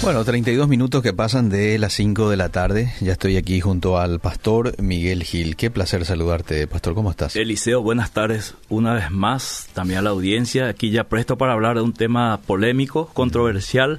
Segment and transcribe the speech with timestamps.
[0.00, 2.92] Bueno, 32 minutos que pasan de las 5 de la tarde.
[3.00, 5.56] Ya estoy aquí junto al pastor Miguel Gil.
[5.56, 6.94] Qué placer saludarte, pastor.
[6.94, 7.34] ¿Cómo estás?
[7.34, 9.68] Eliseo, buenas tardes una vez más.
[9.74, 10.68] También a la audiencia.
[10.68, 13.98] Aquí ya presto para hablar de un tema polémico, controversial,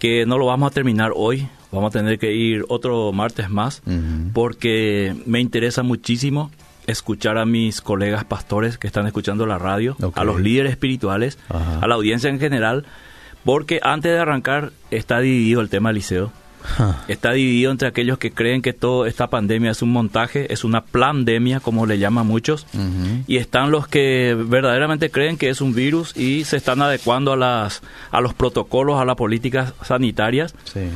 [0.00, 1.48] que no lo vamos a terminar hoy.
[1.70, 3.82] Vamos a tener que ir otro martes más,
[4.32, 6.50] porque me interesa muchísimo
[6.88, 11.86] escuchar a mis colegas pastores que están escuchando la radio, a los líderes espirituales, a
[11.86, 12.84] la audiencia en general
[13.44, 16.32] porque antes de arrancar está dividido el tema liceo.
[17.08, 20.82] Está dividido entre aquellos que creen que toda esta pandemia es un montaje, es una
[20.82, 22.66] pandemia, como le llaman muchos,
[23.26, 27.36] y están los que verdaderamente creen que es un virus y se están adecuando a,
[27.36, 30.54] las, a los protocolos, a las políticas sanitarias.
[30.64, 30.88] Sí.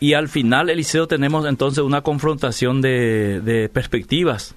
[0.00, 4.54] Y al final, Eliseo, tenemos entonces una confrontación de, perspectivas,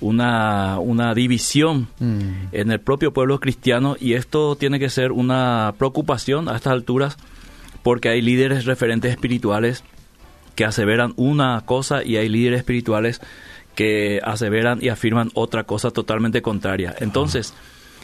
[0.00, 6.48] una, una división en el propio pueblo cristiano y esto tiene que ser una preocupación
[6.48, 7.16] a estas alturas
[7.84, 9.84] porque hay líderes referentes espirituales
[10.56, 13.20] que aseveran una cosa y hay líderes espirituales
[13.76, 16.94] que aseveran y afirman otra cosa totalmente contraria.
[16.98, 17.54] Entonces,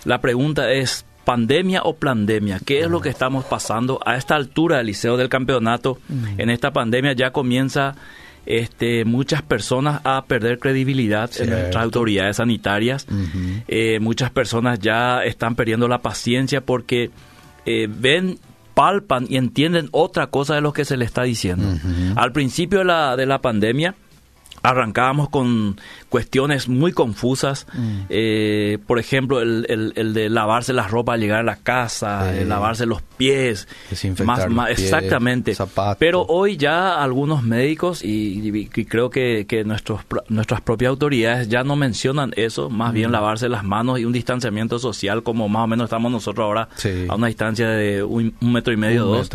[0.05, 4.79] la pregunta es, pandemia o pandemia, ¿qué es lo que estamos pasando a esta altura
[4.79, 5.99] del liceo del campeonato?
[6.39, 7.97] En esta pandemia ya comienza
[8.47, 13.07] este, muchas personas a perder credibilidad en nuestras autoridades sanitarias.
[13.69, 17.11] Eh, muchas personas ya están perdiendo la paciencia porque
[17.67, 18.39] eh, ven
[18.73, 21.69] palpan y entienden otra cosa de lo que se le está diciendo.
[22.17, 23.95] Al principio de la, de la pandemia,
[24.63, 28.01] arrancábamos con cuestiones muy confusas, mm.
[28.09, 32.87] eh, por ejemplo, el, el, de lavarse las ropas al llegar a la casa, lavarse
[32.87, 33.69] los pies,
[34.25, 35.57] más, más exactamente.
[35.99, 41.77] Pero hoy ya algunos médicos y, creo que, que, nuestros, nuestras propias autoridades ya no
[41.77, 43.13] mencionan eso, más bien mm.
[43.13, 46.69] lavarse las manos y un distanciamiento social como más o menos estamos nosotros ahora
[47.09, 49.29] a una distancia de un, metro y medio, dos.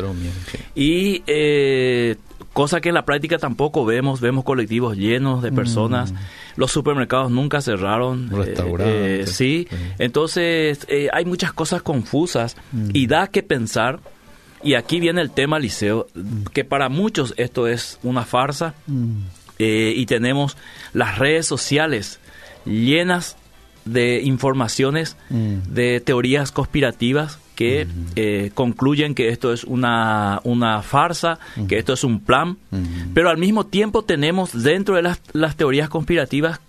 [0.75, 2.15] Y eh,
[2.53, 6.15] cosa que en la práctica tampoco vemos, vemos colectivos llenos de personas, mm.
[6.55, 9.67] los supermercados nunca cerraron, eh, restaurantes, eh, sí.
[9.97, 12.92] entonces eh, hay muchas cosas confusas mm.
[12.93, 13.99] y da que pensar,
[14.61, 16.43] y aquí viene el tema liceo, mm.
[16.53, 18.75] que para muchos esto es una farsa,
[19.58, 20.58] y tenemos
[20.92, 22.19] las redes sociales
[22.65, 23.37] llenas
[23.86, 31.77] de informaciones, de teorías conspirativas, que eh, concluyen que esto es una, una farsa, que
[31.77, 32.58] esto es un plan,
[33.14, 36.59] pero al mismo tiempo tenemos dentro de las, las teorías conspirativas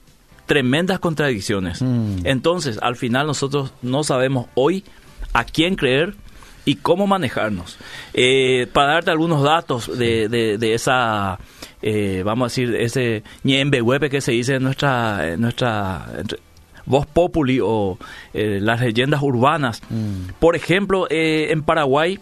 [0.47, 1.83] tremendas contradicciones.
[2.25, 4.84] Entonces, al final nosotros no sabemos hoy
[5.33, 6.15] a quién creer
[6.65, 7.78] y cómo manejarnos.
[8.12, 11.39] Eh, para darte algunos datos de, de, esa,
[11.83, 16.06] eh, vamos a decir, ese ñembe que se dice en nuestra, en nuestra
[16.87, 17.99] voz populi o
[18.33, 19.83] eh, las leyendas urbanas.
[19.91, 20.33] Mm.
[20.39, 22.19] Por ejemplo, eh, en Paraguay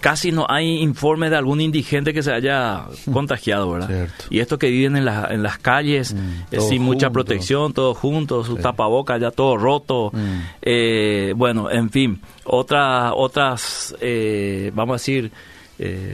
[0.00, 4.08] casi no hay informe de algún indigente que se haya contagiado, ¿verdad?
[4.30, 6.18] Y esto que viven en, en las calles, mm,
[6.50, 10.12] eh, sin mucha protección, todos juntos, su tapabocas ya todo roto.
[10.12, 11.36] Mm.
[11.36, 13.94] bueno, en fin, otra, otras,
[14.72, 15.32] vamos a decir,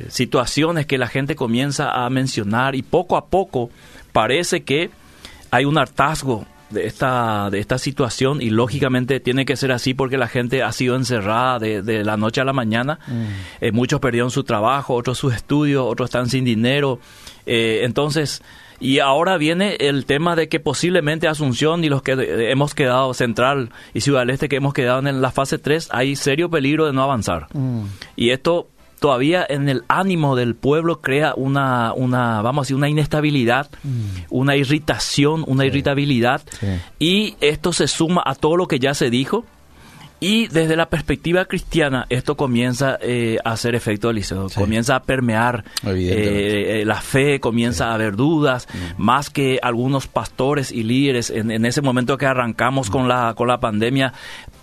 [0.08, 3.70] situaciones que la gente comienza a mencionar y poco a poco
[4.12, 4.90] parece que
[5.50, 10.16] hay un hartazgo de esta, de esta situación y lógicamente tiene que ser así porque
[10.16, 12.98] la gente ha sido encerrada de, la noche a la mañana.
[13.06, 13.24] Mm.
[13.60, 17.00] Eh, muchos perdieron su trabajo, otros sus estudios, otros están sin dinero.
[17.46, 18.42] Eh, entonces,
[18.78, 23.70] y ahora viene el tema de que posiblemente Asunción y los que hemos quedado, Central
[23.92, 26.92] y Ciudad del Este, que hemos quedado en la fase 3, hay serio peligro de
[26.92, 27.48] no avanzar.
[27.52, 27.84] Mm.
[28.16, 28.68] Y esto
[29.00, 34.26] todavía en el ánimo del pueblo crea una, una vamos a decir, una inestabilidad, mm.
[34.30, 36.42] una irritación, una irritabilidad.
[36.98, 39.44] Y esto se suma a todo lo que ya se dijo.
[40.22, 45.64] Y desde la perspectiva cristiana, esto comienza eh, a hacer efecto Eliseo, comienza a permear
[45.86, 49.02] eh, eh, la fe, comienza a haber dudas, mm.
[49.02, 53.48] más que algunos pastores y líderes en, en, ese momento que arrancamos con, la, con
[53.48, 54.12] la pandemia,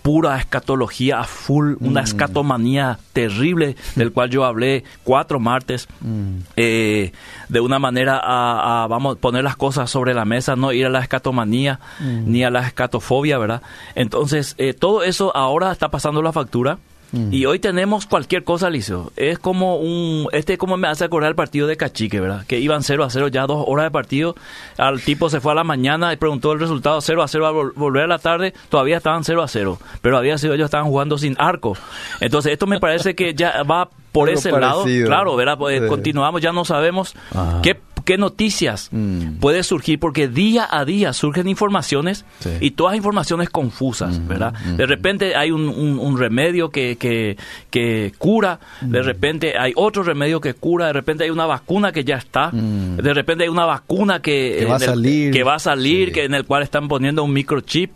[0.07, 2.05] pura escatología a full, una mm.
[2.05, 6.37] escatomanía terrible del cual yo hablé cuatro martes, mm.
[6.55, 7.11] eh,
[7.49, 10.99] de una manera a, vamos, poner las cosas sobre la mesa, no ir a la
[10.99, 12.31] escatomanía mm.
[12.31, 13.61] ni a la escatofobia, ¿verdad?
[13.95, 16.77] Entonces, eh, todo eso ahora está pasando la factura
[17.11, 17.33] Mm.
[17.33, 19.11] Y hoy tenemos cualquier cosa, Liceo.
[19.15, 20.27] Es como un.
[20.31, 22.45] Este como me hace acordar el partido de Cachique, ¿verdad?
[22.45, 24.35] Que iban 0 a 0 ya dos horas de partido.
[24.77, 27.47] Al tipo se fue a la mañana y preguntó el resultado 0 a 0.
[27.47, 29.79] Al volver a la tarde todavía estaban 0 a 0.
[30.01, 31.77] Pero había sido ellos estaban jugando sin arco.
[32.19, 34.85] Entonces, esto me parece que ya va por ese lado.
[35.05, 35.57] Claro, ¿verdad?
[35.57, 37.13] Pues, continuamos, ya no sabemos
[37.61, 37.75] qué
[38.07, 39.39] qué noticias Mm.
[39.41, 42.49] puede surgir, porque día a día surgen informaciones Sí.
[42.61, 44.53] y todas informaciones confusas, ¿verdad?
[44.77, 47.35] De repente hay un, un- un remedio que, que,
[47.69, 52.05] que cura, de repente hay otro remedio que cura, de repente hay una vacuna que
[52.05, 55.33] ya está, de repente hay una vacuna que, Que va a el- salir.
[55.33, 56.13] que va a salir, Sí.
[56.13, 57.91] que en el cual están poniendo un microchip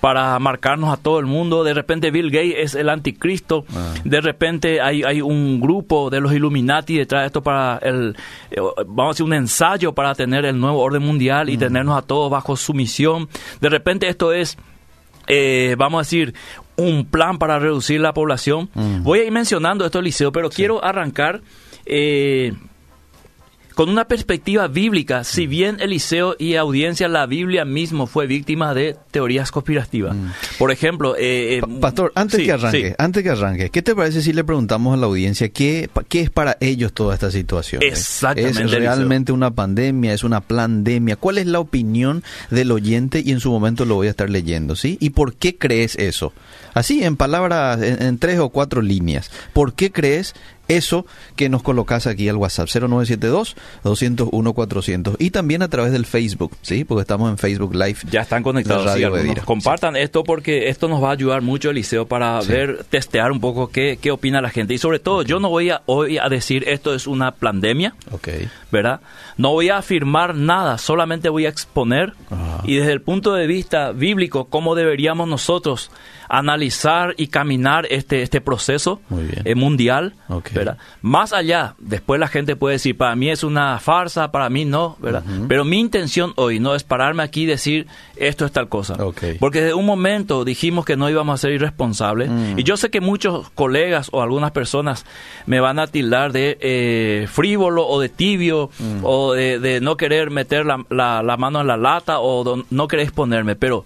[0.00, 1.64] para marcarnos a todo el mundo.
[1.64, 3.66] De repente Bill Gates es el anticristo.
[3.76, 3.92] Ah.
[4.04, 8.16] De repente hay, hay un grupo de los Illuminati detrás de esto para el,
[8.50, 8.56] eh,
[8.86, 11.50] vamos a decir, un ensayo para tener el nuevo orden mundial Mm.
[11.50, 13.28] y tenernos a todos bajo sumisión.
[13.60, 14.56] De repente esto es,
[15.26, 16.34] eh, vamos a decir,
[16.76, 18.70] un plan para reducir la población.
[18.74, 19.02] Mm.
[19.02, 21.40] Voy a ir mencionando esto, Eliseo, pero quiero arrancar...
[21.86, 22.52] eh,
[23.74, 28.96] con una perspectiva bíblica, si bien Eliseo y audiencia, la Biblia mismo fue víctima de
[29.10, 30.16] teorías conspirativas.
[30.58, 32.94] Por ejemplo, eh, eh, Pa- Pastor, antes sí, que arranque, sí.
[32.98, 36.30] antes que arranque, ¿qué te parece si le preguntamos a la audiencia qué, qué es
[36.30, 37.82] para ellos toda esta situación?
[37.82, 40.12] Exactamente, ¿Es realmente una pandemia?
[40.12, 41.16] ¿Es una pandemia?
[41.16, 43.22] ¿Cuál es la opinión del oyente?
[43.24, 44.98] Y en su momento lo voy a estar leyendo, ¿sí?
[45.00, 46.32] ¿Y por qué crees eso?
[46.74, 49.30] Así, en palabras, en, en tres o cuatro líneas.
[49.52, 50.34] ¿Por qué crees
[50.70, 51.06] eso
[51.36, 56.84] que nos colocas aquí al WhatsApp 0972-201-400 y también a través del Facebook, ¿sí?
[56.84, 57.98] Porque estamos en Facebook Live.
[58.10, 58.92] Ya están conectados.
[58.94, 59.00] sí.
[59.44, 62.52] Compartan esto porque esto nos va a ayudar mucho, Eliseo, para Sí.
[62.52, 64.74] ver, testear un poco qué, qué opina la gente.
[64.74, 68.28] Y sobre todo, yo no voy a hoy a decir esto es una pandemia, Ok.
[68.70, 69.00] ¿verdad?
[69.36, 72.62] No voy a afirmar nada, solamente voy a exponer Ajá.
[72.64, 75.90] y desde el punto de vista bíblico cómo deberíamos nosotros
[76.30, 79.00] analizar y caminar este este proceso
[79.44, 80.14] eh, mundial.
[80.54, 80.78] ¿verdad?
[81.02, 84.96] Más allá, después la gente puede decir, para mí es una farsa, para mí no,
[85.00, 85.24] ¿verdad?
[85.48, 87.86] Pero mi intención hoy no es pararme aquí y decir
[88.16, 88.94] esto es tal cosa.
[89.04, 89.22] Ok.
[89.40, 92.30] Porque desde un momento dijimos que no íbamos a ser irresponsables.
[92.30, 92.58] Mm.
[92.58, 95.04] Y yo sé que muchos colegas o algunas personas
[95.46, 99.00] me van a tildar de eh, frívolo o de tibio Mm.
[99.04, 102.88] o de, de no querer meter la, la- la mano en la lata o no
[102.88, 103.56] querer exponerme.
[103.56, 103.84] Pero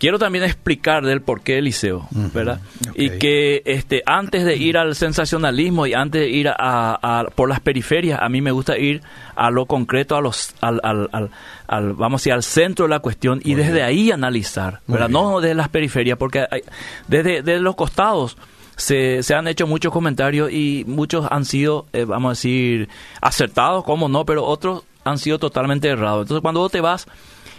[0.00, 2.60] quiero también explicar del por qué Eliseo, ¿verdad?
[2.88, 2.94] Ok.
[2.96, 7.48] Y que este antes de ir al sensacionalismo y antes de ir a, a- por
[7.48, 9.02] las periferias, a mí me gusta ir
[9.36, 11.30] a lo concreto, a los, al, al- al-
[11.68, 13.84] al- vamos a decir, al centro de la cuestión y desde bien.
[13.84, 15.08] ahí analizar, ¿verdad?
[15.10, 16.62] No desde las periferias, porque hay-
[17.06, 18.36] desde, desde los costados
[18.76, 22.88] se, se han hecho muchos comentarios y muchos han sido, eh, vamos a decir,
[23.20, 26.22] acertados, como no, pero otros han sido totalmente errados.
[26.22, 27.06] Entonces, cuando vos te vas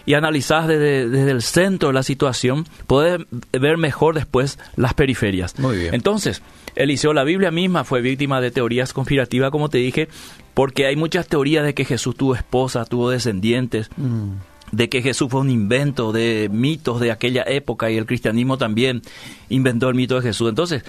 [0.06, 3.22] y analizás desde, desde el centro de la situación, puedes
[3.52, 5.58] ver mejor después las periferias.
[5.60, 5.94] Muy bien.
[5.94, 6.42] Entonces,
[6.76, 10.08] Eliseo, la Biblia misma fue víctima de teorías conspirativas, como te dije,
[10.54, 14.32] porque hay muchas teorías de que Jesús tuvo esposa, tuvo descendientes, Mm.
[14.72, 19.02] de que Jesús fue un invento de mitos de aquella época y el cristianismo también
[19.50, 20.48] inventó el mito de Jesús.
[20.50, 20.84] Entonces,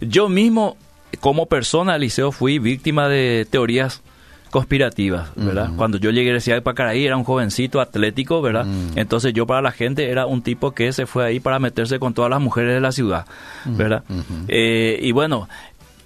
[0.00, 0.76] yo mismo,
[1.20, 4.02] como persona, Eliseo, fui víctima de teorías
[4.50, 5.70] conspirativas, ¿verdad?
[5.76, 8.66] Cuando yo llegué a la ciudad de Pacaraí era un jovencito atlético, ¿verdad?
[8.94, 12.14] Entonces yo para la gente era un tipo que se fue ahí para meterse con
[12.14, 13.26] todas las mujeres de la ciudad,
[13.64, 14.04] ¿verdad?
[14.48, 15.48] Eh, y bueno,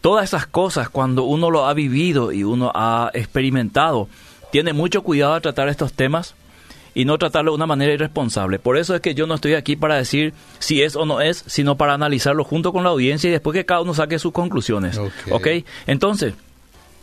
[0.00, 4.08] todas esas cosas cuando uno lo ha vivido y uno ha experimentado,
[4.50, 6.34] tiene mucho cuidado al tratar estos temas
[6.94, 8.58] y no tratarlo de una manera irresponsable.
[8.58, 11.44] Por eso es que yo no estoy aquí para decir si es o no es,
[11.46, 14.98] sino para analizarlo junto con la audiencia y después que cada uno saque sus conclusiones.
[14.98, 15.12] Ok.
[15.30, 15.46] ¿Ok?
[15.86, 16.34] Entonces,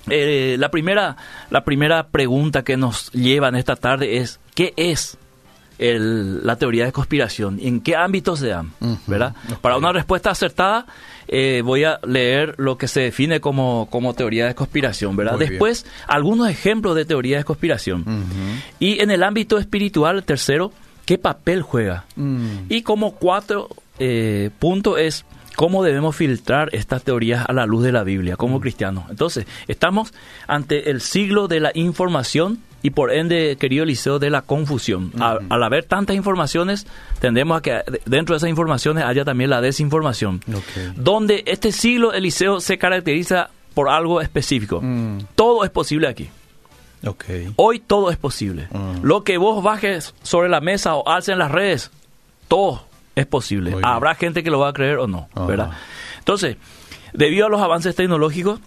[0.09, 1.15] eh, la, primera,
[1.49, 5.17] la primera pregunta que nos lleva en esta tarde es, ¿qué es
[5.79, 7.59] el- la teoría de conspiración?
[7.61, 8.71] ¿En qué ámbitos se dan?
[9.05, 9.35] ¿verdad?
[9.61, 10.85] Para una respuesta acertada,
[11.27, 15.15] eh, voy a leer lo que se define como, como teoría de conspiración.
[15.15, 15.33] ¿verdad?
[15.33, 15.51] Muy bien.
[15.51, 18.05] Después, algunos ejemplos de teoría de conspiración.
[18.79, 20.71] Y en el ámbito espiritual, tercero,
[21.05, 22.05] ¿qué papel juega?
[22.15, 22.65] Mm.
[22.69, 25.25] Y como cuatro eh, punto es
[25.57, 28.37] cómo debemos filtrar estas teorías a la luz de la Biblia Mm.
[28.37, 29.03] como cristianos.
[29.09, 30.13] Entonces, estamos
[30.47, 35.11] ante el siglo de la información y por ende, querido Eliseo, de la confusión.
[35.19, 36.85] A- al haber tantas informaciones,
[37.19, 40.41] tendemos a que dentro de esas informaciones haya también la desinformación.
[40.95, 44.79] Donde este siglo, Eliseo, se caracteriza por algo específico.
[44.81, 45.21] Mm.
[45.35, 46.29] Todo es posible aquí.
[47.57, 48.67] Hoy todo es posible.
[48.71, 49.03] Mm.
[49.03, 51.91] Lo que vos bajes sobre la mesa o alces en las redes,
[52.47, 52.86] todo
[53.17, 53.75] es posible.
[53.81, 55.45] Habrá gente que lo va a creer o no, Ajá.
[55.47, 55.71] ¿verdad?
[56.19, 56.57] Entonces,
[57.13, 58.59] debido a los avances tecnológicos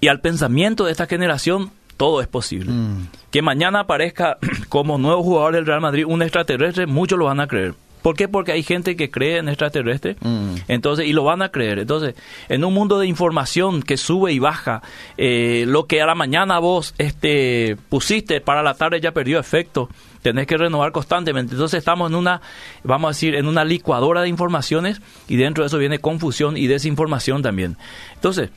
[0.00, 2.70] y al pensamiento de esta generación, todo es posible.
[2.70, 3.08] Mm.
[3.32, 7.48] Que mañana aparezca como nuevo jugador del Real Madrid un extraterrestre, muchos lo van a
[7.48, 7.74] creer.
[8.02, 8.28] ¿Por qué?
[8.28, 10.16] Porque hay gente que cree en extraterrestre.
[10.20, 10.54] Mm.
[10.68, 11.78] Entonces, y lo van a creer.
[11.78, 12.14] Entonces,
[12.48, 14.82] en un mundo de información que sube y baja,
[15.18, 19.88] eh, lo que a la mañana vos este, pusiste, para la tarde ya perdió efecto.
[20.22, 21.54] Tenés que renovar constantemente.
[21.54, 22.40] Entonces estamos en una,
[22.84, 26.66] vamos a decir, en una licuadora de informaciones y dentro de eso viene confusión y
[26.66, 27.76] desinformación también.
[28.14, 28.50] Entonces,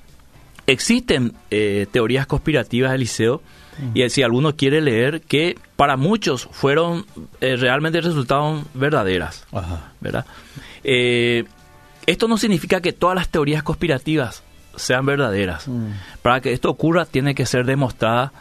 [0.68, 3.42] existen eh, teorías conspirativas del liceo
[3.94, 7.06] y si alguno quiere leer que para muchos fueron
[7.42, 9.46] eh, realmente resultaron verdaderas,
[10.00, 10.26] ¿verdad?
[10.84, 11.46] Eh,
[12.06, 14.44] esto no significa que todas las teorías conspirativas
[14.76, 15.68] sean verdaderas.
[15.68, 15.92] Mm.
[16.22, 18.34] Para que esto ocurra tiene que ser demostrada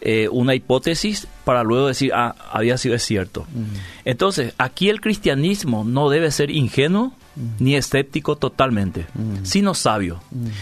[0.00, 3.46] eh, una hipótesis para luego decir, ah, había sido cierto.
[3.52, 3.64] Mm.
[4.04, 7.48] Entonces, aquí el cristianismo no debe ser ingenuo mm.
[7.60, 9.06] ni escéptico totalmente,
[9.42, 10.20] sino sabio.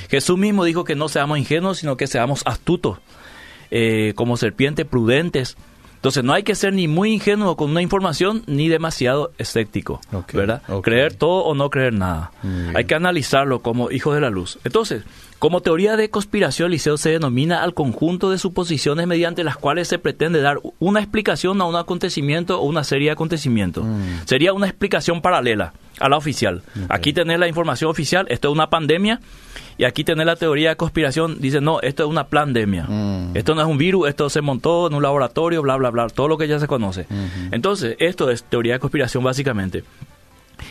[0.08, 2.98] Jesús mismo dijo que no seamos ingenuos, sino que seamos astutos,
[3.70, 5.56] eh, como serpientes prudentes
[6.04, 10.02] entonces no hay que ser ni muy ingenuo con una información ni demasiado escéptico,
[10.34, 10.60] ¿verdad?
[10.82, 12.30] Creer todo o no creer nada.
[12.74, 14.58] Hay que analizarlo como hijos de la luz.
[14.64, 15.04] Entonces,
[15.38, 19.98] como teoría de conspiración, Liceo se denomina al conjunto de suposiciones mediante las cuales se
[19.98, 23.86] pretende dar una explicación a un acontecimiento o una serie de acontecimientos.
[23.86, 24.26] Mm.
[24.26, 26.62] Sería una explicación paralela a la oficial.
[26.90, 29.20] Aquí tenés la información oficial, esto es una pandemia,
[29.76, 32.84] y aquí tenés la teoría de conspiración, dice, no, esto es una pandemia.
[32.84, 33.36] Mm.
[33.36, 36.28] Esto no es un virus, esto se montó en un laboratorio, bla, bla, bla, todo
[36.28, 37.06] lo que ya se conoce.
[37.50, 39.84] Entonces, esto es teoría de conspiración básicamente.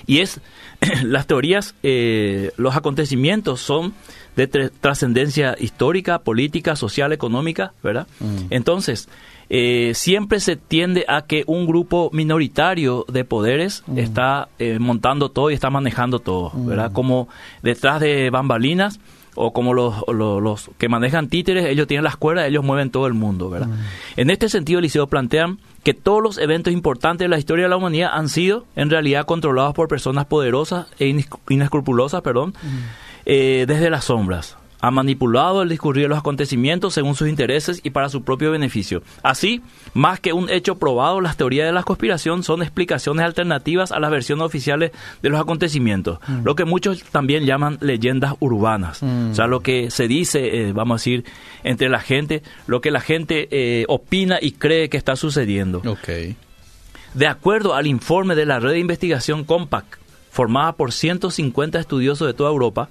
[0.05, 0.39] Y es,
[1.03, 3.93] las teorías, eh, los acontecimientos son
[4.36, 8.07] de trascendencia histórica, política, social, económica, ¿verdad?
[8.19, 8.45] Mm.
[8.50, 9.10] Entonces,
[9.50, 13.98] eh, siempre se tiende a que un grupo minoritario de poderes mm.
[13.98, 16.68] está eh, montando todo y está manejando todo, mm.
[16.68, 16.92] ¿verdad?
[16.92, 17.28] Como
[17.62, 19.00] detrás de bambalinas
[19.36, 23.14] o como los, los, que manejan títeres, ellos tienen las cuerdas, ellos mueven todo el
[23.14, 23.68] mundo, ¿verdad?
[23.68, 24.20] Mm.
[24.22, 27.78] En este sentido, Liceo plantean que todos los eventos importantes de la historia de la
[27.78, 31.14] humanidad han sido en realidad controlados por personas poderosas e
[31.50, 32.54] inescrupulosas, perdón,
[33.26, 37.92] eh, desde las sombras ha manipulado el discurrir de los acontecimientos según sus intereses y
[37.92, 39.02] para su propio beneficio.
[39.24, 39.62] Así,
[39.94, 44.12] más que un hecho probado, las teorías de la conspiración son explicaciones alternativas a las
[44.12, 46.44] versiones oficiales de los acontecimientos, mm.
[46.44, 49.02] lo que muchos también llaman leyendas urbanas.
[49.02, 49.32] Mm.
[49.32, 51.24] O sea, lo que se dice, eh, vamos a decir,
[51.63, 55.82] entre la gente, lo que la gente eh, opina y cree que está sucediendo.
[57.13, 59.98] De acuerdo al informe de la red de investigación COMPAC,
[60.30, 62.90] formada por 150 estudiosos de toda Europa,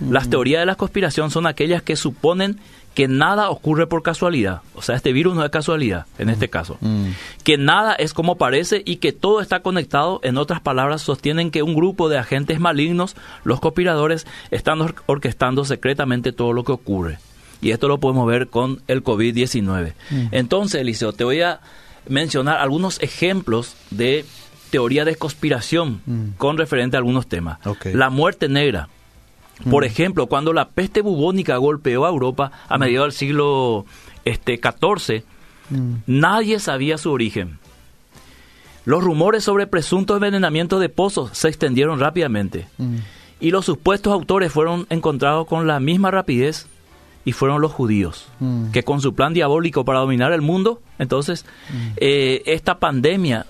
[0.00, 2.58] las teorías de la conspiración son aquellas que suponen
[2.94, 4.62] que nada ocurre por casualidad.
[4.74, 6.76] O sea, este virus no es casualidad, en este caso.
[6.80, 7.10] Mm.
[7.44, 10.20] Que nada es como parece y que todo está conectado.
[10.24, 16.32] En otras palabras, sostienen que un grupo de agentes malignos, los conspiradores, están orquestando secretamente
[16.32, 17.18] todo lo que ocurre.
[17.62, 19.92] Y esto lo podemos ver con el COVID-19.
[20.10, 20.26] Mm.
[20.32, 21.60] Entonces, Eliseo, te voy a
[22.08, 24.24] mencionar algunos ejemplos de
[24.70, 26.28] teoría de conspiración mm.
[26.38, 27.58] con referente a algunos temas.
[27.92, 28.88] La muerte negra.
[29.68, 29.86] Por mm.
[29.86, 32.80] ejemplo, cuando la peste bubónica golpeó a Europa a mm.
[32.80, 33.86] mediados del siglo
[34.24, 35.24] este, XIV,
[35.70, 35.94] mm.
[36.06, 37.58] nadie sabía su origen.
[38.84, 42.66] Los rumores sobre presunto envenenamiento de pozos se extendieron rápidamente
[43.38, 46.66] y los supuestos autores fueron encontrados con la misma rapidez
[47.24, 48.28] y fueron los judíos,
[48.72, 51.44] que con su plan diabólico para dominar el mundo, entonces
[51.98, 53.46] eh, esta pandemia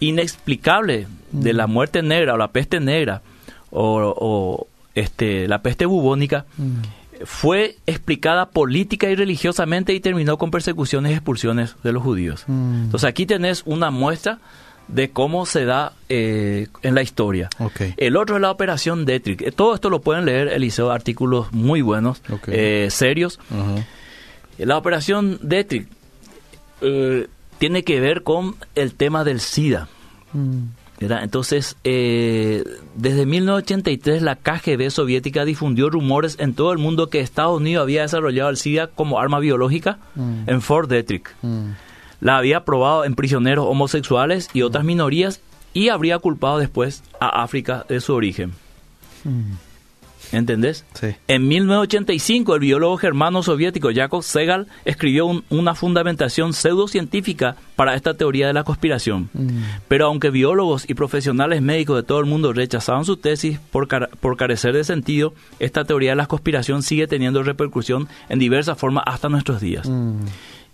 [0.00, 3.22] inexplicable de la muerte negra o la peste negra
[3.70, 4.66] o,
[4.96, 7.24] este, la peste bubónica, mm.
[7.24, 12.44] fue explicada política y religiosamente y terminó con persecuciones y expulsiones de los judíos.
[12.48, 12.84] Mm.
[12.86, 14.40] Entonces aquí tenés una muestra
[14.88, 17.50] de cómo se da eh, en la historia.
[17.96, 19.42] El otro es la operación Detrick.
[19.42, 23.38] Eh, todo esto lo pueden leer, Eliseo, artículos muy buenos, eh, serios.
[24.58, 25.88] La operación Detrick
[27.58, 29.88] tiene que ver con el tema del SIDA.
[30.32, 30.68] Mm.
[30.98, 37.60] Entonces, eh, desde 1983 la KGB soviética difundió rumores en todo el mundo que Estados
[37.60, 40.48] Unidos había desarrollado el SIDA como arma biológica mm.
[40.48, 41.34] en Fort Detrick.
[41.42, 41.72] Mm.
[42.20, 45.40] La había probado en prisioneros homosexuales y otras minorías
[45.74, 48.52] y habría culpado después a África de su origen.
[49.24, 49.52] Mm.
[50.32, 50.84] ¿Entendés?
[50.94, 51.08] Sí.
[51.28, 58.46] En 1985, el biólogo germano soviético Jakob Segal escribió una fundamentación pseudocientífica para esta teoría
[58.46, 59.28] de la conspiración.
[59.32, 59.48] Mm.
[59.88, 64.36] Pero aunque biólogos y profesionales médicos de todo el mundo rechazaban su tesis por, por
[64.36, 69.28] carecer de sentido, esta teoría de la conspiración sigue teniendo repercusión en diversas formas hasta
[69.28, 69.88] nuestros días.
[69.88, 70.24] Mm.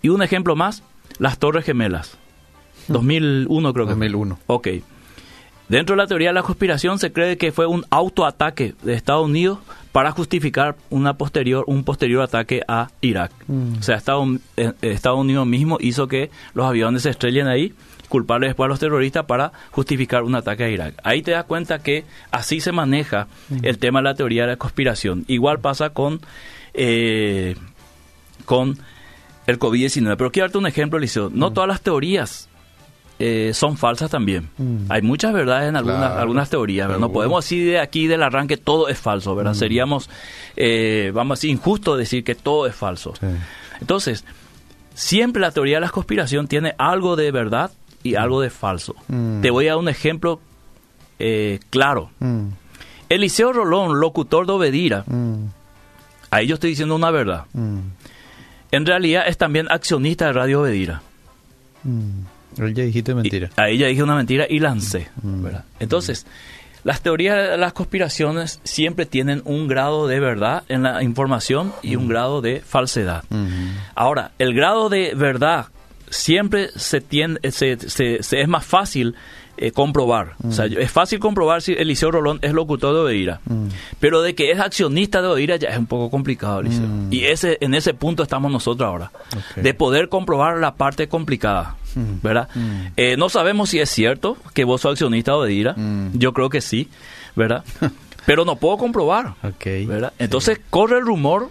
[0.01, 0.83] Y un ejemplo más,
[1.19, 2.17] las Torres Gemelas.
[2.87, 3.91] 2001 creo que.
[3.91, 4.39] 2001.
[4.47, 4.67] Ok.
[5.69, 9.25] Dentro de la teoría de la conspiración se cree que fue un autoataque de Estados
[9.25, 9.59] Unidos
[9.91, 13.31] para justificar una posterior, un posterior ataque a Irak.
[13.47, 13.77] Mm.
[13.79, 17.73] O sea, eh, Estados, Unidos mismo hizo que los aviones se estrellen ahí,
[18.09, 20.95] culparle después a los terroristas para justificar un ataque a Irak.
[21.03, 23.59] Ahí te das cuenta que así se maneja mm.
[23.63, 25.25] el tema de la teoría de la conspiración.
[25.27, 26.21] Igual pasa con,
[26.73, 27.55] eh,
[28.45, 28.77] con
[29.47, 30.15] el COVID-19.
[30.17, 31.29] Pero quiero darte un ejemplo, Liceo.
[31.29, 31.53] No mm.
[31.53, 32.49] todas las teorías
[33.25, 34.49] eh, son falsas también.
[34.57, 34.85] Mm.
[34.89, 36.87] Hay muchas verdades en algunas, Claro, algunas teorías.
[36.87, 36.99] ¿verdad?
[36.99, 39.37] No podemos decir de aquí del arranque todo es falso, Mm.
[39.37, 39.53] ¿verdad?
[39.53, 40.09] Seríamos,
[40.57, 43.13] eh, vamos a decir, injusto decir que todo es falso.
[43.19, 43.27] Sí.
[43.79, 44.25] Entonces,
[44.93, 47.71] siempre la teoría de la conspiración tiene algo de verdad
[48.03, 48.95] y algo de falso.
[49.07, 49.39] Mm.
[49.41, 50.41] Te voy a dar un ejemplo
[51.19, 52.09] eh, claro.
[52.19, 52.47] Mm,
[53.09, 55.45] Eliseo Rolón, locutor de Obedira, mm,
[56.31, 57.45] ahí yo estoy diciendo una verdad.
[57.53, 57.77] mm,
[58.71, 61.01] En realidad es también accionista de Radio Obedira.
[62.57, 62.63] Mm.
[62.63, 63.49] Él ya dijiste mentira.
[63.57, 65.07] Y ahí ya dije una mentira y lancé.
[65.21, 65.43] Mm.
[65.43, 65.65] ¿verdad?
[65.79, 66.25] Entonces,
[66.83, 71.95] las teorías de las conspiraciones siempre tienen un grado de verdad en la información y
[71.95, 73.23] un grado de falsedad.
[73.29, 73.47] Mm,
[73.95, 75.67] Ahora, el grado de verdad
[76.09, 79.15] siempre se tiende, se, se- se- es más fácil
[79.57, 80.33] eh, comprobar.
[80.47, 83.39] O sea, es fácil comprobar si Eliseo Rolón es locutor de Odeira.
[83.45, 83.67] mm,
[83.99, 86.87] Pero de que es accionista de Odeira ya es un poco complicado, Eliseo.
[86.87, 87.07] Mm.
[87.11, 89.11] Y ese, en ese punto estamos nosotros ahora.
[89.55, 91.75] De poder comprobar la parte complicada.
[91.95, 92.21] Mm.
[92.23, 92.49] ¿Verdad?
[92.55, 92.87] Mm.
[92.97, 95.73] Eh, no sabemos si es cierto que vos sos accionista de Odeira.
[95.73, 96.17] Mm.
[96.17, 96.89] Yo creo que sí.
[97.35, 97.63] ¿Verdad?
[98.25, 99.35] Pero no puedo comprobar.
[99.43, 99.65] Ok.
[99.85, 100.13] ¿verdad?
[100.17, 101.49] Entonces corre el rumor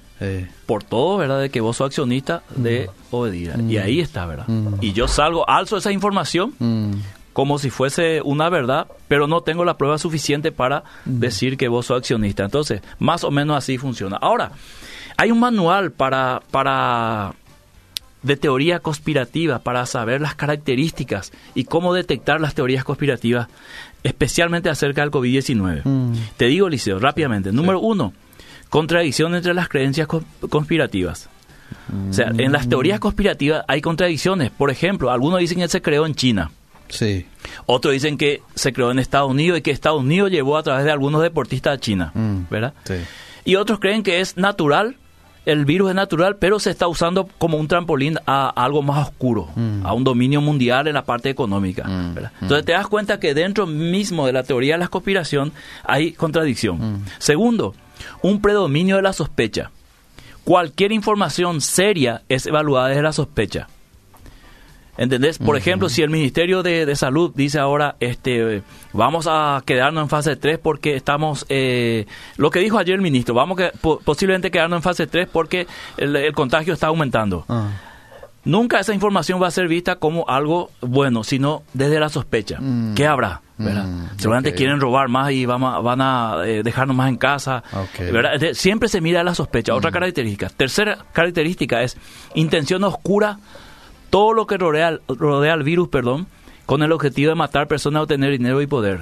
[0.66, 1.40] por todo, ¿verdad?
[1.40, 3.56] De que vos sos accionista de Obedira.
[3.60, 4.46] Y ahí está, ¿verdad?
[4.48, 4.76] Mm.
[4.80, 6.92] Y yo salgo, alzo esa información mm,
[7.32, 11.86] como si fuese una verdad, pero no tengo la prueba suficiente para decir que vos
[11.86, 12.44] sos accionista.
[12.44, 14.16] Entonces, más o menos así funciona.
[14.16, 14.52] Ahora,
[15.16, 17.34] hay un manual para, para
[18.22, 23.48] de teoría conspirativa para saber las características y cómo detectar las teorías conspirativas,
[24.02, 25.82] especialmente acerca del COVID-19.
[25.84, 26.12] Mm.
[26.36, 27.50] Te digo, Liceo, rápidamente.
[27.52, 28.12] Número uno,
[28.68, 31.28] contradicción entre las creencias cons- conspirativas.
[32.10, 34.50] O sea, en las teorías conspirativas hay contradicciones.
[34.50, 36.50] Por ejemplo, algunos dicen que se creó en China.
[36.88, 37.26] Sí.
[37.66, 40.84] Otros dicen que se creó en Estados Unidos y que Estados Unidos llevó a través
[40.84, 42.12] de algunos deportistas a China.
[42.14, 42.42] Mm.
[42.50, 42.74] ¿Verdad?
[42.84, 42.94] Sí.
[43.44, 44.96] Y otros creen que es natural,
[45.44, 49.48] el virus es natural, pero se está usando como un trampolín a, algo más oscuro,
[49.56, 49.84] Mm.
[49.84, 51.84] a un dominio mundial en la parte económica.
[51.88, 52.14] Mm.
[52.14, 52.32] ¿verdad?
[52.40, 55.52] Entonces te das cuenta que dentro mismo de la teoría de la conspiración
[55.84, 57.04] hay contradicción.
[57.18, 57.74] Segundo,
[58.22, 59.70] un predominio de la sospecha.
[60.44, 63.68] Cualquier información seria es evaluada desde la sospecha.
[64.98, 65.38] ¿Entendés?
[65.38, 70.08] Por ejemplo, si el Ministerio de, de Salud dice ahora, este, vamos a quedarnos en
[70.10, 72.06] fase 3 porque estamos, eh,
[72.36, 75.66] lo que dijo ayer el ministro, vamos que po- posiblemente quedarnos en fase 3 porque
[75.96, 77.44] el, el contagio está aumentando.
[77.48, 77.68] Ah.
[78.44, 82.58] Nunca esa información va a ser vista como algo bueno, sino desde la sospecha.
[82.60, 82.94] Mm.
[82.94, 83.40] ¿Qué habrá?
[83.56, 83.84] ¿verdad?
[83.84, 87.62] Mm, Seguramente quieren robar más y vamos a- van a eh, dejarnos más en casa.
[88.12, 88.32] ¿verdad?
[88.54, 89.72] Siempre se mira la sospecha.
[89.74, 90.48] Otra característica.
[90.48, 91.96] Tercera característica es
[92.34, 93.38] intención oscura.
[94.12, 96.26] Todo lo que rodea, rodea al virus, perdón,
[96.66, 99.00] con el objetivo de matar personas, obtener dinero y poder.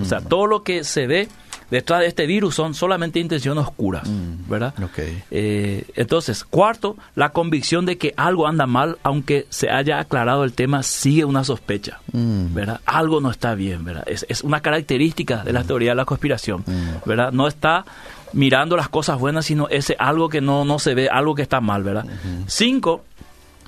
[0.00, 1.28] O sea, todo lo que se ve
[1.68, 4.48] detrás de este virus son solamente intenciones oscuras, Mm.
[4.48, 4.72] ¿verdad?
[4.84, 4.98] Ok.
[5.32, 10.52] Eh, entonces, cuarto, la convicción de que algo anda mal, aunque se haya aclarado el
[10.52, 12.54] tema, sigue una sospecha, Mm.
[12.54, 12.80] ¿verdad?
[12.86, 14.04] Algo no está bien, ¿verdad?
[14.06, 17.08] Es, es una característica de la teoría de la conspiración, Mm.
[17.08, 17.32] ¿verdad?
[17.32, 17.84] No está
[18.32, 21.60] mirando las cosas buenas, sino ese algo que no, no se ve, algo que está
[21.60, 22.06] mal, ¿verdad?
[22.46, 23.04] Cinco,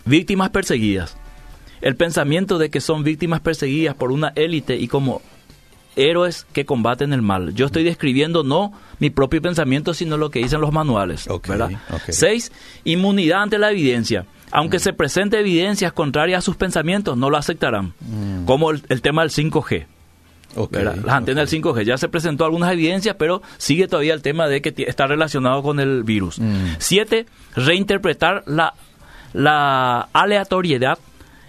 [0.04, 1.16] víctimas perseguidas.
[1.80, 5.20] El pensamiento de que son víctimas perseguidas por una élite y como
[5.96, 7.54] héroes que combaten el mal.
[7.54, 11.28] Yo estoy describiendo no mi propio pensamiento, sino lo que dicen los manuales.
[11.46, 11.70] ¿verdad?
[12.08, 12.52] Seis,
[12.84, 14.26] inmunidad ante la evidencia.
[14.50, 17.92] Aunque se presente evidencias contrarias a sus pensamientos, no lo aceptarán.
[18.00, 18.44] Mm.
[18.44, 19.86] Como el, el tema del 5G.
[20.56, 20.96] Ok, ¿verdad?
[21.04, 21.82] Las antenas del 5G.
[21.82, 25.80] Ya se presentó algunas evidencias, pero sigue todavía el tema de que está relacionado con
[25.80, 26.38] el virus.
[26.38, 26.76] Mm.
[26.78, 28.74] Siete, reinterpretar la,
[29.34, 30.98] la aleatoriedad,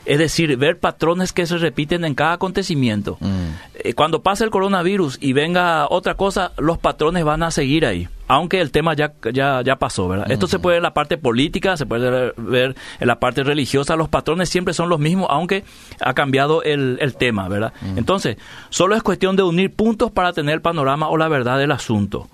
[0.05, 3.17] es decir, ver patrones que se repiten en cada acontecimiento.
[3.21, 3.47] Mm.
[3.75, 8.07] Eh, Cuando pase el coronavirus y venga otra cosa, los patrones van a seguir ahí.
[8.27, 10.31] Aunque el tema ya, ya, ya pasó, ¿verdad?
[10.31, 13.95] Esto se puede ver en la parte política, se puede ver en la parte religiosa.
[13.95, 15.63] Los patrones siempre son los mismos, aunque
[15.99, 17.73] ha cambiado el, el tema, ¿verdad?
[17.95, 18.37] Entonces,
[18.69, 22.27] solo es cuestión de unir puntos para tener el panorama o la verdad del asunto.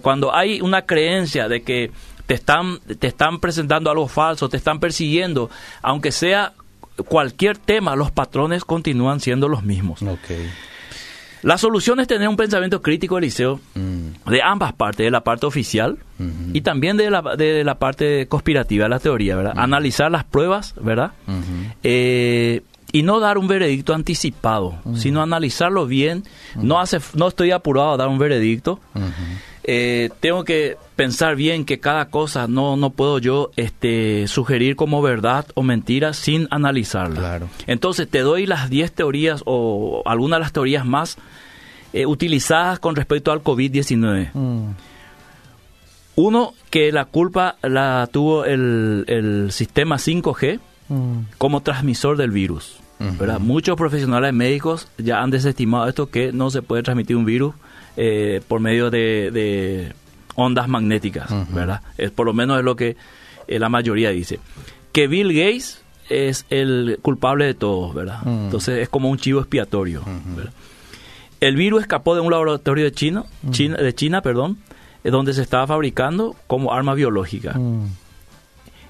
[0.00, 1.90] Cuando hay una creencia de que
[2.26, 5.50] te están, te están presentando algo falso, te están persiguiendo,
[5.82, 6.52] aunque sea
[7.08, 10.02] cualquier tema, los patrones continúan siendo los mismos.
[11.42, 14.30] La solución es tener un pensamiento crítico, Eliseo, Mm.
[14.30, 15.98] de ambas partes, de la parte oficial
[16.52, 19.52] y también de la, de la parte conspirativa de la teoría, ¿verdad?
[19.56, 21.12] Analizar las pruebas, ¿verdad?
[21.84, 22.62] Eh,
[22.92, 26.24] y no dar un veredicto anticipado, sino analizarlo bien.
[26.54, 28.80] No hace, no estoy apurado a dar un veredicto.
[29.66, 35.02] Eh, tengo que pensar bien que cada cosa no, no puedo yo este, sugerir como
[35.02, 37.18] verdad o mentira sin analizarla.
[37.18, 37.48] Claro.
[37.66, 41.18] Entonces te doy las 10 teorías o algunas de las teorías más
[41.92, 44.30] eh, utilizadas con respecto al COVID-19.
[44.34, 44.70] Mm.
[46.14, 51.34] Uno, que la culpa la tuvo el, el sistema 5G Mm.
[51.38, 52.78] como transmisor del virus.
[53.40, 57.54] Muchos profesionales médicos ya han desestimado esto que no se puede transmitir un virus
[57.96, 59.92] eh, por medio de,
[60.34, 61.80] ondas magnéticas, ¿verdad?
[61.96, 62.96] Es, por lo menos es lo que
[63.48, 64.38] eh, la mayoría dice.
[64.92, 68.20] Que Bill Gates es el culpable de todo, ¿verdad?
[68.26, 70.02] Entonces es como un chivo expiatorio,
[71.40, 74.58] El virus escapó de un laboratorio de China, China de China, perdón,
[75.04, 77.58] eh, donde se estaba fabricando como arma biológica.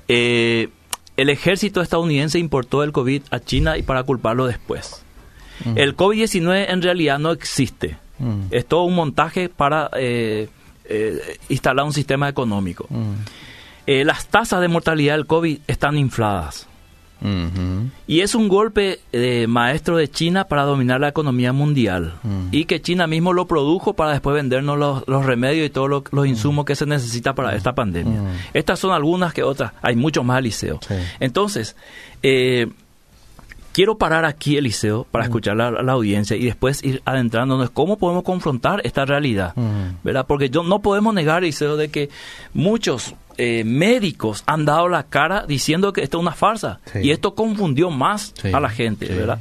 [0.09, 0.69] Eh,
[1.16, 5.03] el ejército estadounidense importó el COVID a China y para culparlo después.
[5.75, 7.97] El COVID-19 en realidad no existe.
[8.51, 10.49] Es todo un montaje para eh,
[11.49, 12.89] instalar un sistema económico.
[13.87, 16.69] las tasas de mortalidad del COVID están infladas.
[18.07, 22.15] Y es un golpe eh, maestro de China para dominar la economía mundial.
[22.51, 26.65] Y que China mismo lo produjo para después vendernos los, remedios y todos los insumos
[26.65, 28.21] que se necesita para esta pandemia.
[28.53, 29.73] Estas son algunas que otras.
[29.83, 30.79] Hay muchos más, Eliseo.
[31.19, 31.77] Entonces,
[32.23, 32.69] eh,
[33.77, 38.25] quiero parar aquí, Eliseo, para escuchar a la, audiencia y después ir adentrándonos cómo podemos
[38.25, 39.53] confrontar esta realidad.
[40.03, 40.25] ¿Verdad?
[40.27, 42.09] Porque yo, no podemos negar, Eliseo, de que
[42.55, 46.81] muchos eh, médicos han dado la cara diciendo que esto es una farsa.
[47.03, 49.40] Y esto confundió más a la gente, ¿verdad?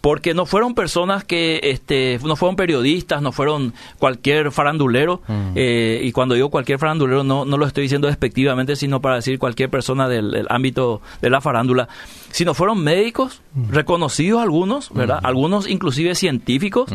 [0.00, 5.22] Porque no fueron personas que, este, no fueron periodistas, no fueron cualquier farandulero.
[5.26, 5.52] Mm.
[5.54, 9.38] Eh, y cuando digo cualquier farandulero, no, no lo estoy diciendo despectivamente, sino para decir
[9.38, 11.88] cualquier persona del, ámbito de la farándula.
[12.30, 13.70] Sino fueron médicos, mm.
[13.70, 15.20] reconocidos algunos, ¿verdad?
[15.22, 15.26] Mm.
[15.26, 16.90] Algunos inclusive científicos.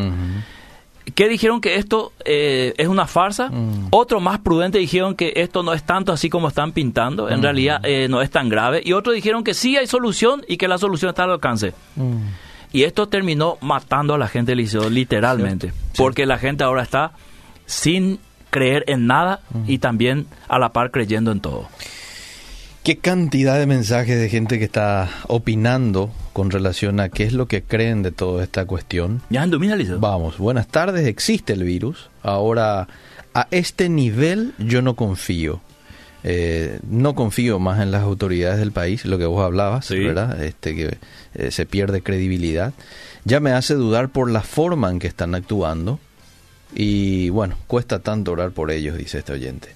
[1.16, 3.50] Que dijeron que esto eh, es una farsa.
[3.50, 3.88] Mm.
[3.92, 7.30] Otros más prudentes dijeron que esto no es tanto así como están pintando.
[7.30, 7.44] En mm.
[7.44, 8.82] realidad eh, no es tan grave.
[8.84, 11.74] Y otros dijeron que sí hay solución y que la solución está al alcance.
[11.96, 12.28] Mm.
[12.72, 15.74] Y esto terminó matando a la gente del liceo, literalmente.
[15.96, 17.12] Porque la gente ahora está
[17.66, 21.68] sin creer en nada y también a la par creyendo en todo.
[22.84, 27.48] Qué cantidad de mensajes de gente que está opinando con relación a qué es lo
[27.48, 29.22] que creen de toda esta cuestión.
[29.30, 29.48] Ya
[30.02, 32.10] Vamos, buenas tardes, existe el virus.
[32.24, 32.89] Ahora,
[33.34, 35.62] a este nivel yo no confío.
[36.26, 40.43] Eh, no confío más en las autoridades del país, lo que vos hablabas, ¿verdad?
[40.43, 40.98] Este, que
[41.36, 42.74] eh, se pierde credibilidad.
[43.24, 46.02] Ya me hace dudar por la forma en que están actuando.
[46.76, 49.69] Y bueno, cuesta tanto orar por ellos, dice este oyente.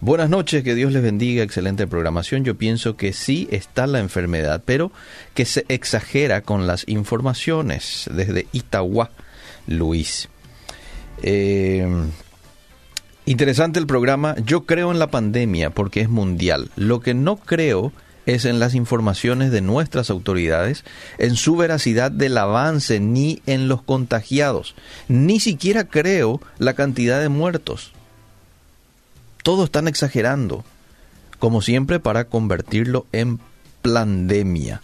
[0.00, 2.44] Buenas noches, que Dios les bendiga, excelente programación.
[2.44, 4.92] Yo pienso que sí está la enfermedad, pero
[5.34, 8.08] que se exagera con las informaciones.
[8.14, 9.10] Desde Itagua,
[9.66, 10.28] Luis.
[11.20, 11.84] Eh,
[13.26, 14.36] interesante el programa.
[14.44, 16.70] Yo creo en la pandemia porque es mundial.
[16.76, 17.92] Lo que no creo
[18.24, 20.84] es en las informaciones de nuestras autoridades,
[21.18, 24.76] en su veracidad del avance, ni en los contagiados.
[25.08, 27.92] Ni siquiera creo la cantidad de muertos
[29.48, 30.62] todos están exagerando,
[31.38, 33.40] como siempre para convertirlo en
[33.80, 34.82] pandemia.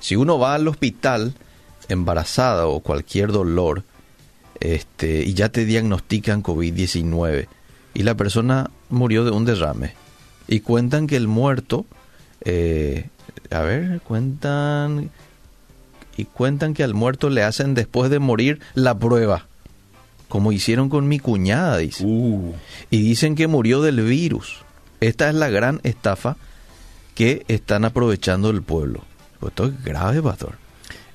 [0.00, 1.34] Si uno va al hospital
[1.88, 3.84] embarazada o cualquier dolor,
[4.58, 7.46] este, y ya te diagnostican COVID-19
[7.94, 9.94] y la persona murió de un derrame
[10.48, 11.86] y cuentan que el muerto,
[12.40, 13.08] eh,
[13.52, 15.12] a ver, cuentan
[16.16, 19.46] y cuentan que al muerto le hacen después de morir la prueba
[20.32, 22.06] como hicieron con mi cuñada, dice.
[22.06, 22.54] Uh.
[22.88, 24.60] Y dicen que murió del virus.
[25.00, 26.38] Esta es la gran estafa
[27.14, 29.04] que están aprovechando el pueblo.
[29.40, 30.54] Pues esto es grave, pastor.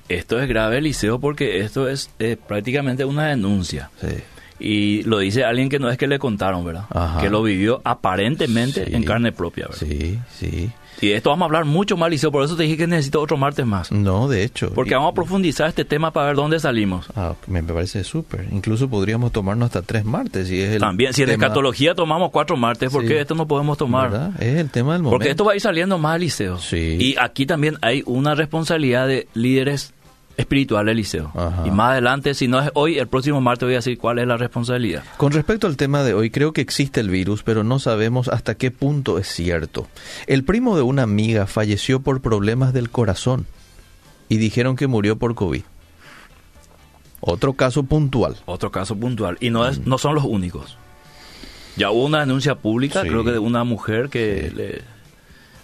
[0.08, 2.10] Esto es grave, Eliseo, porque esto es
[2.46, 3.90] prácticamente una denuncia.
[4.00, 4.22] Sí.
[4.60, 6.84] Y lo dice alguien que no es que le contaron, ¿verdad?
[7.18, 9.80] Que lo vivió aparentemente en carne propia, ¿verdad?
[9.80, 10.70] Sí, sí.
[11.00, 13.36] Y esto vamos a hablar mucho más, Liceo, por eso te dije que necesito otro
[13.36, 13.92] martes más.
[13.92, 14.72] No, de hecho.
[14.74, 17.06] Porque vamos a profundizar este tema para ver dónde salimos.
[17.14, 18.46] Ah, me parece súper.
[18.50, 20.48] Incluso podríamos tomarnos hasta tres martes.
[20.48, 23.78] Si es el También, si en escatología tomamos cuatro martes, ¿por qué esto no podemos
[23.78, 24.10] tomar?
[24.10, 24.42] ¿verdad?
[24.42, 25.18] Es el tema del momento.
[25.18, 26.58] Porque esto va a ir saliendo más, Liceo.
[26.58, 26.96] Sí.
[27.00, 29.94] Y aquí también hay una responsabilidad de líderes
[30.38, 31.32] espiritual Eliseo.
[31.66, 34.26] Y más adelante, si no es hoy, el próximo martes voy a decir cuál es
[34.26, 35.02] la responsabilidad.
[35.16, 38.54] Con respecto al tema de hoy, creo que existe el virus, pero no sabemos hasta
[38.54, 39.88] qué punto es cierto.
[40.26, 43.46] El primo de una amiga falleció por problemas del corazón
[44.28, 45.62] y dijeron que murió por COVID.
[47.20, 48.36] Otro caso puntual.
[48.46, 49.38] Otro caso puntual.
[49.40, 50.78] Y no, es, no son los únicos.
[51.76, 54.82] Ya hubo una denuncia pública, creo que de una mujer que le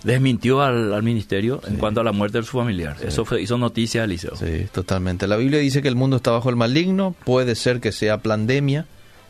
[0.05, 2.97] desmintió al, ministerio en cuanto a la muerte de su familiar.
[3.05, 4.37] Eso hizo noticia, Eliseo.
[4.37, 5.27] Sí, totalmente.
[5.27, 8.87] La Biblia dice que el mundo está bajo el maligno, puede ser que sea pandemia,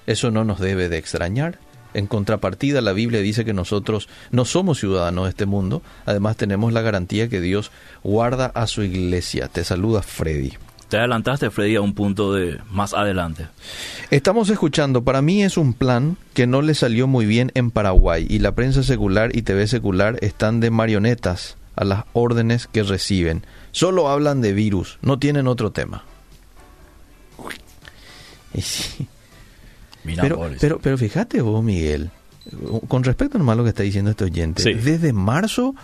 [0.06, 1.58] eso no nos debe de extrañar.
[1.94, 6.72] En contrapartida, la Biblia dice que nosotros no somos ciudadanos de este mundo, además tenemos
[6.72, 7.70] la garantía que Dios
[8.02, 9.46] guarda a su iglesia.
[9.46, 10.54] Te saluda Freddy.
[10.88, 13.46] Te adelantaste, Freddy, a un punto de más adelante.
[14.10, 18.26] Estamos escuchando, para mí es un plan que no le salió muy bien en Paraguay
[18.28, 23.44] y la prensa secular y TV secular están de marionetas a las órdenes que reciben.
[23.72, 26.04] Solo hablan de virus, no tienen otro tema.
[28.52, 29.08] Y sí.
[30.04, 32.10] Mira, Pero, pero, pero fíjate vos, Miguel,
[32.88, 34.74] con respecto nomás a lo que está diciendo este oyente, Sí.
[34.74, 35.74] desde marzo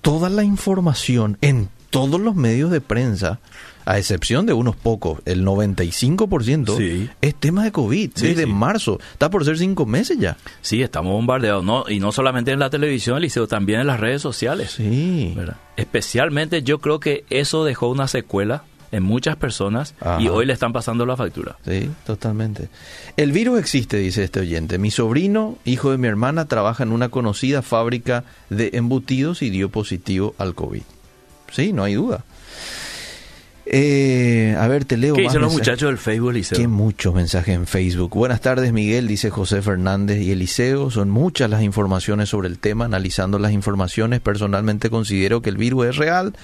[0.00, 3.40] toda la información en todos los medios de prensa,
[3.84, 7.08] a excepción de unos pocos, el 95%, Sí.
[7.20, 8.10] es tema de COVID.
[8.14, 8.50] Sí, desde sí.
[8.52, 10.36] marzo, está por ser cinco meses ya.
[10.60, 11.84] Sí, estamos bombardeados, ¿no?
[11.88, 14.72] Y no solamente en la televisión, Liceo, también en las redes sociales.
[14.72, 15.32] Sí.
[15.36, 15.56] ¿verdad?
[15.76, 20.72] Especialmente yo creo que eso dejó una secuela en muchas personas y hoy le están
[20.74, 21.56] pasando la factura.
[21.66, 22.68] Sí, totalmente.
[23.16, 24.76] El virus existe, dice este oyente.
[24.78, 29.70] Mi sobrino, hijo de mi hermana, trabaja en una conocida fábrica de embutidos y dio
[29.70, 30.82] positivo al COVID.
[31.50, 32.24] Sí, no hay duda.
[33.64, 35.72] Eh, a ver, te leo ¿Qué más dicen los mensajes.
[35.72, 36.48] muchachos del Facebook?
[36.56, 38.10] Qué muchos mensajes en Facebook.
[38.14, 40.90] Buenas tardes, Miguel, dice José Fernández y Eliseo.
[40.90, 42.86] Son muchas las informaciones sobre el tema.
[42.86, 46.34] Analizando las informaciones, personalmente considero que el virus es real.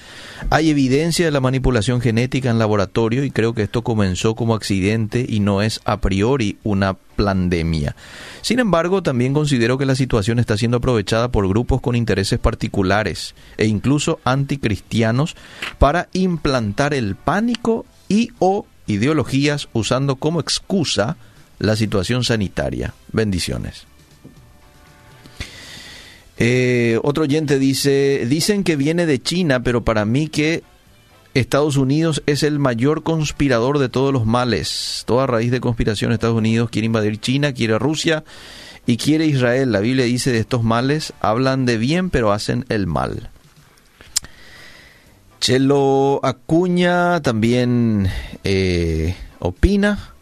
[0.49, 5.25] Hay evidencia de la manipulación genética en laboratorio y creo que esto comenzó como accidente
[5.27, 7.95] y no es a priori una pandemia.
[8.41, 13.35] Sin embargo, también considero que la situación está siendo aprovechada por grupos con intereses particulares
[13.57, 15.35] e incluso anticristianos
[15.77, 21.17] para implantar el pánico y o ideologías usando como excusa
[21.59, 22.93] la situación sanitaria.
[23.11, 23.85] Bendiciones.
[26.37, 30.63] Eh, otro oyente dice, dicen que viene de China, pero para mí que
[31.33, 35.03] Estados Unidos es el mayor conspirador de todos los males.
[35.05, 38.23] Toda raíz de conspiración Estados Unidos quiere invadir China, quiere Rusia
[38.85, 39.71] y quiere Israel.
[39.71, 43.29] La Biblia dice de estos males, hablan de bien pero hacen el mal.
[45.39, 48.09] Chelo Acuña también
[48.43, 50.13] eh, opina.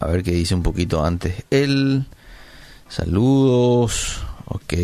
[0.00, 1.44] A ver qué dice un poquito antes.
[1.50, 2.06] Él.
[2.88, 4.22] Saludos.
[4.46, 4.74] Ok.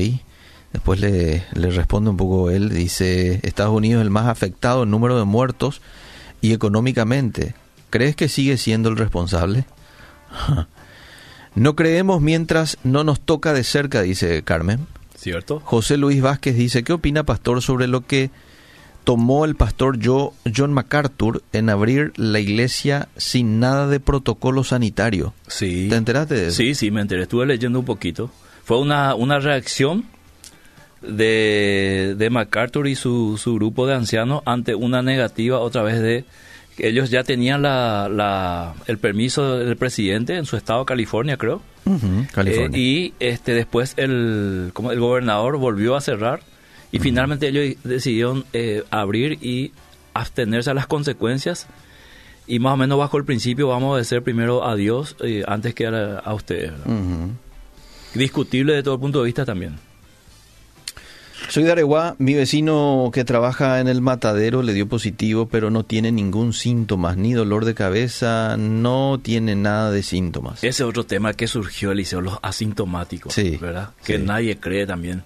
[0.72, 2.68] Después le, le responde un poco él.
[2.68, 5.80] Dice, Estados Unidos es el más afectado en número de muertos
[6.40, 7.54] y económicamente.
[7.90, 9.64] ¿Crees que sigue siendo el responsable?
[11.54, 14.86] No creemos mientras no nos toca de cerca, dice Carmen.
[15.16, 15.60] ¿Cierto?
[15.64, 18.30] José Luis Vázquez dice, ¿qué opina Pastor sobre lo que
[19.04, 25.34] tomó el pastor Jo- John MacArthur en abrir la iglesia sin nada de protocolo sanitario?
[25.48, 25.88] Sí.
[25.90, 26.56] ¿Te enteraste de eso?
[26.56, 27.22] Sí, sí, me enteré.
[27.24, 28.30] Estuve leyendo un poquito.
[28.64, 30.04] Fue una, una reacción
[31.02, 36.24] de, de MacArthur y su, su grupo de ancianos ante una negativa otra vez de
[36.76, 41.62] que ellos ya tenían la, la, el permiso del presidente en su estado, California, creo.
[42.32, 42.78] California.
[42.78, 46.40] Eh, y este después el, como el gobernador volvió a cerrar
[46.92, 49.72] y finalmente ellos decidieron eh, abrir y
[50.14, 51.66] abstenerse a las consecuencias
[52.46, 55.74] y más o menos bajo el principio vamos a decir primero a Dios eh, antes
[55.74, 56.72] que a, a ustedes.
[58.14, 59.76] Discutible de todo el punto de vista también.
[61.48, 65.84] Soy de Areguá, mi vecino que trabaja en el matadero le dio positivo, pero no
[65.84, 70.58] tiene ningún síntoma, ni dolor de cabeza, no tiene nada de síntomas.
[70.58, 73.90] Ese es otro tema que surgió, Eliseo, los asintomáticos, Sí, ¿verdad?
[74.04, 74.22] Que sí.
[74.24, 75.24] nadie cree también,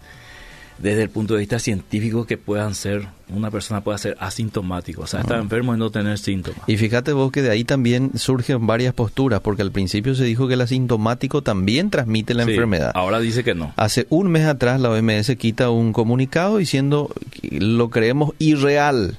[0.78, 5.06] desde el punto de vista científico, que puedan ser, una persona pueda ser asintomático, o
[5.06, 6.60] sea, estar enfermo y no tener síntomas.
[6.66, 10.48] Y fíjate vos que de ahí también surgen varias posturas, porque al principio se dijo
[10.48, 12.90] que el asintomático también transmite la Sí, enfermedad.
[12.94, 13.72] Ahora dice que no.
[13.76, 19.16] Hace un mes atrás la OMS quita un comunicado diciendo que lo creemos irreal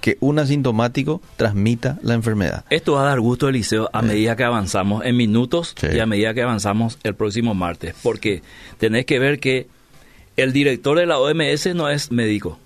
[0.00, 2.64] que un asintomático transmita la enfermedad.
[2.70, 5.88] Esto va a dar gusto, Eliseo, a medida que avanzamos en minutos Sí.
[5.94, 7.94] y a medida que avanzamos el próximo martes.
[8.02, 8.42] Porque
[8.78, 9.66] tenés que ver que
[10.36, 12.58] el director de la OMS no es médico,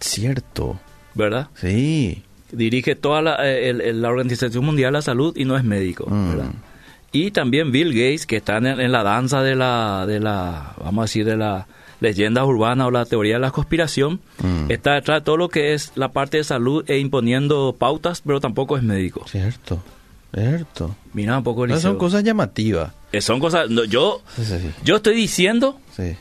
[0.00, 0.78] Cierto.
[1.14, 1.48] ¿verdad?
[1.54, 2.22] Sí.
[2.52, 5.64] Dirige toda la, eh, el- el- la Organización Mundial de la Salud y no es
[5.64, 6.30] médico, Mm.
[6.30, 6.50] ¿verdad?
[7.12, 11.02] Y también Bill Gates, que está en, en la danza de la, de la, vamos
[11.02, 11.66] a decir, de la
[12.00, 14.70] leyenda urbana o la teoría de la conspiración, Mm.
[14.70, 18.40] está detrás de todo lo que es la parte de salud e imponiendo pautas, pero
[18.40, 19.26] tampoco es médico.
[19.28, 19.82] Cierto.
[20.32, 20.94] Cierto.
[21.12, 21.82] Mira un poco, Eliseo.
[21.90, 22.92] son cosas llamativas.
[23.12, 23.68] Eh, Son cosas.
[23.70, 26.16] no, yo, Sí, yo estoy diciendo sí.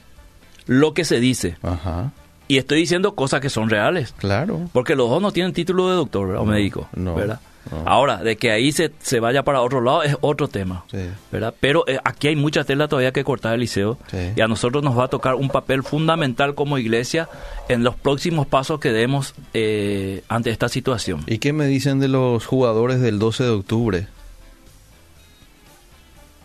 [0.66, 1.58] lo que se dice.
[1.62, 2.12] Ajá.
[2.48, 4.14] Y estoy diciendo cosas que son reales.
[4.18, 4.70] Claro.
[4.74, 6.90] Porque los dos no tienen título de doctor o médico.
[6.96, 7.40] no, ¿verdad?
[7.72, 7.84] no.
[7.86, 10.84] Ahora, de que ahí se, se vaya para otro lado es otro tema.
[10.90, 10.98] Sí.
[11.32, 11.54] ¿verdad?
[11.60, 14.00] Pero eh, aquí hay mucha tela todavía que cortar el liceo.
[14.36, 17.30] Y a nosotros nos va a tocar un papel fundamental como iglesia
[17.68, 21.22] en los próximos pasos que demos eh, ante esta situación.
[21.28, 24.08] ¿Y qué me dicen de los jugadores del 12 de octubre?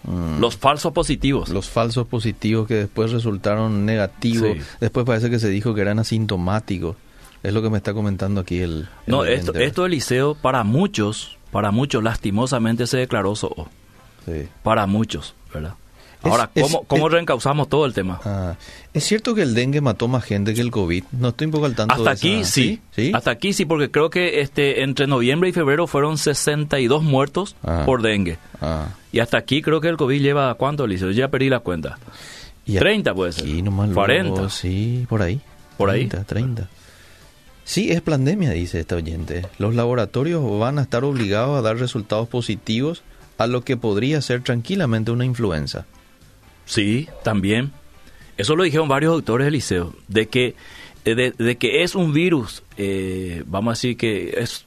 [0.05, 0.41] Mm.
[0.41, 1.49] Los falsos positivos.
[1.49, 4.57] Los falsos positivos que después resultaron negativos.
[4.57, 4.63] Sí.
[4.81, 6.97] Después parece que se dijo que eran asintomáticos.
[7.43, 8.73] Es lo que me está comentando aquí el...
[8.73, 13.69] el no, esto, esto del liceo para muchos, para muchos lastimosamente se declaró SOO.
[14.25, 14.49] Sí.
[14.63, 15.75] Para muchos, ¿verdad?
[16.31, 18.21] Ahora, ¿cómo, es- cómo es- reencauzamos todo el tema?
[18.25, 18.55] Ah,
[18.93, 21.05] ¿Es cierto que el dengue mató más gente que el COVID?
[21.13, 22.81] No estoy un poco al tanto Hasta de aquí esa- sí.
[22.95, 23.13] ¿Sí?
[23.15, 27.83] Hasta aquí sí, porque creo que este entre noviembre y febrero fueron 62 muertos Ah.
[27.87, 28.39] por dengue.
[28.61, 31.11] Ah, Y hasta aquí creo que el COVID lleva, ¿cuánto, Liceo?
[31.11, 31.99] Ya perdí la cuenta.
[32.67, 33.45] y 30 puede ser.
[33.63, 34.49] Nomás luego, 40.
[34.49, 35.41] sí, por ahí.
[35.77, 36.07] Por ahí.
[36.07, 36.69] 30, 30.
[37.65, 39.47] Sí, es pandemia, dice esta oyente.
[39.59, 43.03] Los laboratorios van a estar obligados a dar resultados positivos
[43.39, 45.87] a lo que podría ser tranquilamente una influenza.
[46.65, 47.73] Sí, también.
[48.37, 50.55] Eso lo dijeron varios doctores del liceo, de que,
[51.05, 54.65] eh, de, de que es un virus, eh, vamos a decir que es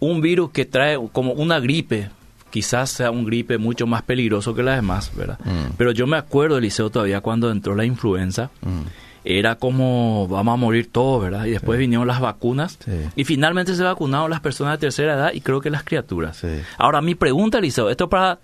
[0.00, 2.08] un virus que trae como una gripe,
[2.50, 5.38] quizás sea un gripe mucho más peligroso que las demás, ¿verdad?
[5.44, 5.74] Mm.
[5.76, 8.82] Pero yo me acuerdo del liceo todavía cuando entró la influenza, Mm.
[9.24, 11.46] era como vamos a morir todos, ¿verdad?
[11.46, 12.92] Y después vinieron las vacunas Sí.
[13.16, 16.36] y finalmente se vacunaron las personas de tercera edad y creo que las criaturas.
[16.38, 16.48] Sí.
[16.78, 18.38] Ahora mi pregunta, Liceo, esto para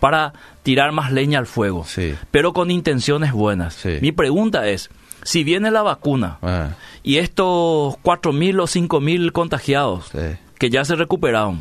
[0.00, 0.32] para
[0.62, 2.14] tirar más leña al fuego, Sí.
[2.30, 3.74] pero con intenciones buenas.
[3.74, 3.98] Sí.
[4.00, 4.90] Mi pregunta es,
[5.22, 6.70] si viene la vacuna Ah,
[7.02, 11.60] y estos 4.000 o 5.000 contagiados sí, que ya se recuperaron,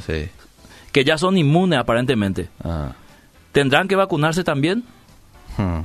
[0.92, 2.94] que ya son inmunes aparentemente, Ah.
[3.52, 4.84] ¿tendrán que vacunarse también?
[5.58, 5.82] Hmm.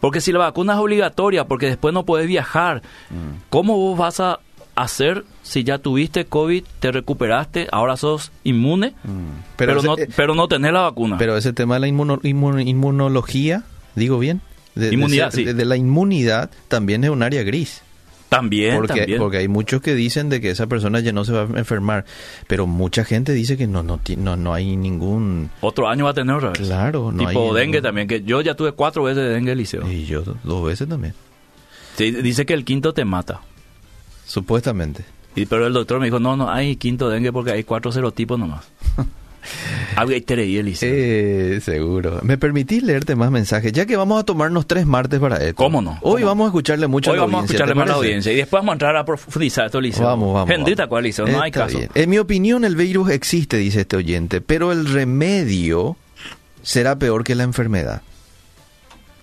[0.00, 3.42] Porque si la vacuna es obligatoria, porque después no puedes viajar, Mm.
[3.50, 4.40] ¿cómo vos vas a
[4.76, 9.42] hacer si ya tuviste COVID, te recuperaste, ahora sos inmune, Mm.
[9.56, 11.18] pero, ese- no, eh, pero no tenés la vacuna?
[11.18, 13.62] Pero ese tema de la inmuno- inmun- inmunología,
[13.94, 14.40] digo bien,
[14.74, 15.44] de, Inmunidad, sí.
[15.44, 17.82] de- de la inmunidad también es un área gris.
[18.28, 19.18] también, Porque, también.
[19.18, 22.04] porque hay muchos que dicen de que esa persona ya no se va a enfermar,
[22.46, 26.14] pero mucha gente dice que no no no, no hay ningún Otro año va a
[26.14, 26.60] tener otra vez.
[26.60, 29.56] claro, no tipo hay dengue ningún- también, que yo ya tuve cuatro veces de dengue,
[29.56, 29.90] Liceo.
[29.90, 31.12] Y yo do- dos veces también,
[31.96, 33.40] Sí, dice que el quinto te mata.
[34.30, 35.04] Supuestamente.
[35.34, 38.38] Y, pero el doctor me dijo, no, no hay quinto dengue porque hay cuatro serotipos
[38.38, 38.64] nomás.
[40.86, 42.20] Eh, seguro.
[42.22, 43.72] ¿Me permitís leerte más mensajes?
[43.72, 45.54] Ya que vamos a tomarnos tres martes para esto.
[45.54, 45.98] ¿Cómo no?
[46.02, 47.88] Hoy ¿Cómo vamos a escucharle mucho Hoy a la vamos a escucharle ¿te más a
[47.88, 50.04] la audiencia y después vamos a entrar a profundizar esto, Liceo.
[50.04, 50.48] Vamos, vamos.
[50.48, 50.88] Bendita vamos.
[50.90, 51.78] cual, Liceo, no hay caso.
[51.78, 51.90] bien.
[51.94, 55.96] En mi opinión, el virus existe, dice este oyente, pero el remedio
[56.62, 58.02] será peor que la enfermedad.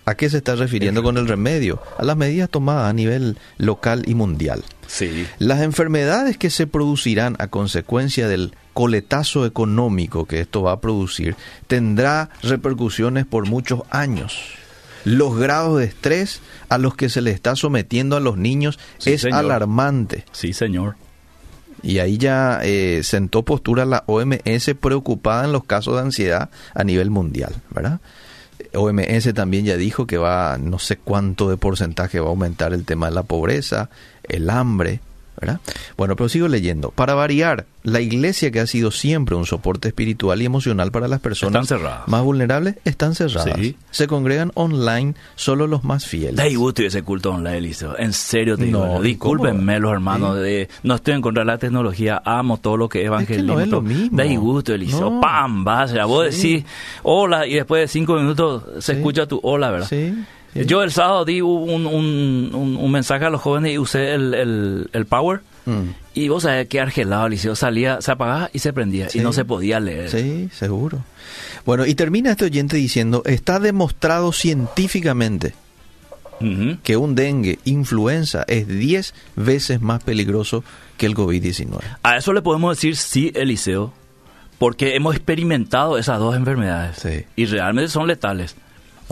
[0.05, 1.81] ¿A qué se está refiriendo con el remedio?
[1.97, 4.63] A las medidas tomadas a nivel local y mundial.
[4.87, 5.27] Sí.
[5.39, 11.35] Las enfermedades que se producirán a consecuencia del coletazo económico que esto va a producir
[11.67, 14.37] tendrá repercusiones por muchos años.
[15.03, 19.13] Los grados de estrés a los que se le está sometiendo a los niños Sí,
[19.13, 19.39] es señor.
[19.39, 20.25] alarmante.
[20.31, 20.95] Sí, señor.
[21.83, 26.83] Y ahí ya eh, sentó postura la OMS preocupada en los casos de ansiedad a
[26.83, 27.99] nivel mundial, ¿verdad?
[28.73, 32.85] OMS también ya dijo que va, no sé cuánto de porcentaje va a aumentar el
[32.85, 33.89] tema de la pobreza,
[34.23, 34.99] el hambre,
[35.39, 35.59] ¿verdad?
[35.97, 36.91] Bueno, pero sigo leyendo.
[36.91, 41.19] Para variar, la iglesia que ha sido siempre un soporte espiritual y emocional para las
[41.19, 41.71] personas
[42.07, 43.55] más vulnerables, están cerradas.
[43.59, 43.75] Sí.
[43.91, 46.35] Se congregan online solo los más fieles.
[46.35, 47.97] Da gusto ese culto online, Liceo.
[47.97, 48.85] En serio te digo.
[48.85, 50.37] No, Discúlpenme, los hermanos.
[50.37, 50.43] Sí.
[50.43, 52.21] De, no estoy en contra de la tecnología.
[52.25, 53.53] Amo todo lo que es evangelismo.
[53.55, 54.17] no es lo mismo.
[54.17, 55.09] Da gusto, Eliseo.
[55.09, 55.21] No.
[55.21, 55.63] ¡Pam!
[55.63, 56.05] Vaya.
[56.05, 56.53] Vos Sí.
[56.53, 56.65] decís
[57.03, 59.87] hola y después de cinco minutos se escucha tu hola, ¿verdad?
[59.87, 60.13] Sí.
[60.65, 64.33] Yo el sábado di un, un, un- un mensaje a los jóvenes y usé el,
[64.33, 65.41] el, el Power.
[65.65, 65.89] Mm.
[66.13, 67.55] Y vos sabés que argelado, Liceo.
[67.55, 69.09] Salía, se apagaba y se prendía.
[69.09, 69.19] Sí.
[69.19, 70.09] Y no se podía leer.
[70.09, 71.03] Sí, seguro.
[71.65, 75.53] Bueno, y termina este oyente diciendo, está demostrado científicamente
[76.83, 80.63] que un dengue, influenza, es 10 veces más peligroso
[80.95, 81.79] que el COVID-19.
[82.03, 83.91] A eso le podemos decir sí, Eliseo,
[84.59, 87.25] porque hemos experimentado esas dos enfermedades Sí.
[87.35, 88.55] y realmente son letales.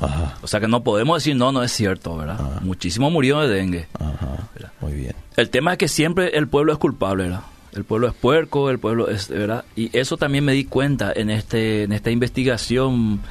[0.02, 2.38] Ajá, O sea que no podemos decir no, no es cierto, ¿verdad?
[2.40, 2.60] Ah.
[2.62, 3.88] Muchísimo murió de dengue.
[4.00, 4.50] ajá,
[4.82, 5.16] muy bien.
[5.38, 7.42] El tema es que siempre el pueblo es culpable, ¿verdad?
[7.74, 9.66] El pueblo es puerco, el pueblo es, ¿verdad?
[9.76, 13.22] Y eso también me di cuenta en este en esta investigación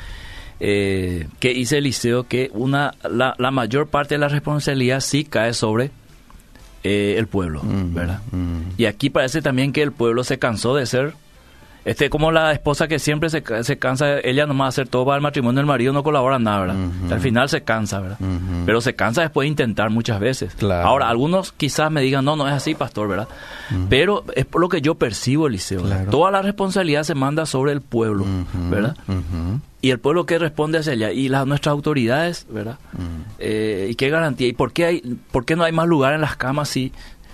[0.61, 5.53] eh, que hice Eliseo, que una la, la mayor parte de la responsabilidad sí cae
[5.55, 5.91] sobre
[6.83, 8.21] eh, el pueblo, Mm, ¿verdad?
[8.33, 8.61] mm.
[8.77, 11.15] Y aquí parece también que el pueblo se cansó de ser
[11.85, 15.23] este como la esposa que siempre se, se cansa, ella nomás hacer todo para el
[15.23, 16.77] matrimonio, el marido no colabora nada, ¿verdad?
[17.13, 18.19] Al final se cansa, ¿verdad?
[18.65, 20.55] Pero se cansa después de intentar muchas veces.
[20.55, 20.89] Claro.
[20.89, 23.29] Ahora, algunos quizás me digan, no, no es así, pastor, ¿verdad?
[23.91, 25.83] Pero es por lo que yo percibo, Eliseo.
[25.83, 26.11] Claro.
[26.11, 28.25] Toda la responsabilidad se manda sobre el pueblo,
[28.71, 28.97] ¿verdad?
[29.83, 31.13] Y el pueblo que responde hacia allá.
[31.13, 32.79] Y las nuestras autoridades, ¿verdad?
[33.39, 34.49] Eh, ¿Y qué garantía?
[34.49, 36.93] ¿Y por qué, hay, por qué no hay más lugar en las camas si,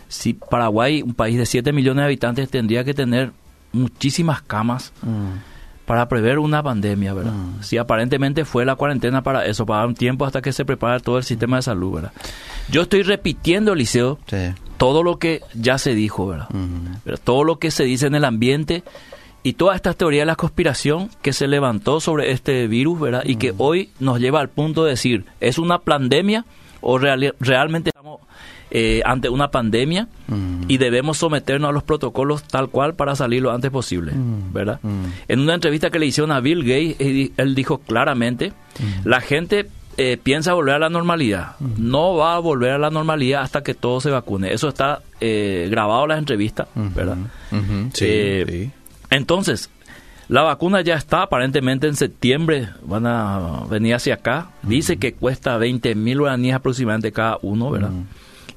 [0.09, 3.31] si Paraguay, un país de 7 millones de habitantes, tendría que tener
[3.73, 5.39] muchísimas camas Mm.
[5.87, 7.33] para prever una pandemia, ¿verdad?
[7.33, 7.63] Mm.
[7.63, 11.01] Si aparentemente fue la cuarentena para eso, para dar un tiempo hasta que se prepare
[11.01, 12.13] todo el sistema de salud, ¿verdad?
[12.71, 14.15] Yo estoy repitiendo, Sí.
[14.77, 16.49] todo lo que ya se dijo, ¿verdad?
[17.05, 17.21] ¿verdad?
[17.25, 18.85] Todo lo que se dice en el ambiente
[19.43, 23.23] y toda esta teoría de la conspiración que se levantó sobre este virus, ¿verdad?
[23.25, 26.45] Y que hoy nos lleva al punto de decir, ¿es una pandemia
[26.83, 28.21] o realmente estamos
[28.71, 30.09] eh, ante una pandemia
[30.69, 34.13] y debemos someternos a los protocolos tal cual para salir lo antes posible,
[34.53, 34.81] ¿verdad?
[35.29, 38.53] En una entrevista que le hicieron a Bill Gates, él dijo claramente,
[39.05, 39.67] la gente
[39.97, 41.57] eh, piensa volver a la normalidad.
[41.59, 44.53] No va a volver a la normalidad hasta que todo se vacune.
[44.53, 47.17] Eso está eh, grabado en las entrevistas, ¿verdad?
[47.93, 48.71] sí.
[49.11, 49.69] Entonces,
[50.29, 54.51] la vacuna ya está, aparentemente en septiembre van a venir hacia acá.
[54.63, 57.91] Dice que cuesta 20 mil guaraníes aproximadamente cada uno, ¿verdad?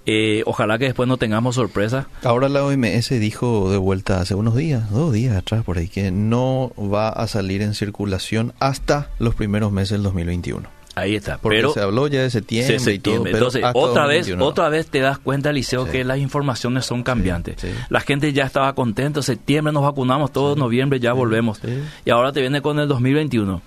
[0.05, 2.07] Eh, ojalá que después no tengamos sorpresa.
[2.23, 6.11] Ahora la OMS dijo de vuelta hace unos días, dos días atrás por ahí, que
[6.11, 10.67] no va a salir en circulación hasta los primeros meses del 2021.
[10.95, 11.37] Ahí está.
[11.39, 13.25] Porque pero se habló ya de septiembre, y todo.
[13.25, 17.55] Entonces, otra vez, otra vez te das cuenta, Liceo, que las informaciones son cambiantes.
[17.89, 21.59] La gente ya estaba contenta, septiembre nos vacunamos, todo noviembre ya volvemos.
[22.05, 23.61] Y ahora te viene con el 2021.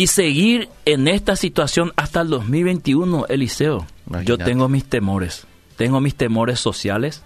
[0.00, 3.86] Y seguir en esta situación hasta el 2021, Eliseo,
[4.24, 5.46] yo tengo mis temores.
[5.76, 7.22] Tengo mis temores sociales,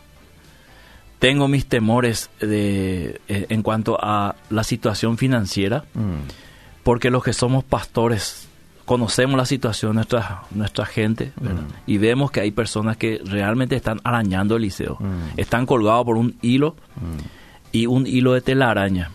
[1.20, 6.82] tengo mis temores de, eh, en cuanto a la situación financiera, mm.
[6.82, 8.48] porque los que somos pastores
[8.84, 11.46] conocemos la situación de nuestra, nuestra gente mm.
[11.86, 14.96] y vemos que hay personas que realmente están arañando el liceo.
[14.98, 15.38] Mm.
[15.38, 17.70] Están colgados por un hilo mm.
[17.70, 19.12] y un hilo de telaraña.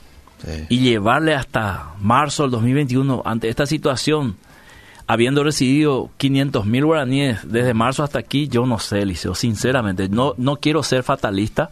[0.69, 4.37] Y llevarle hasta marzo del 2021 ante esta situación,
[5.07, 10.07] habiendo recibido 500 mil guaraníes desde marzo hasta aquí, yo no sé, Liceo, sinceramente.
[10.07, 11.69] No, no quiero ser fatalista,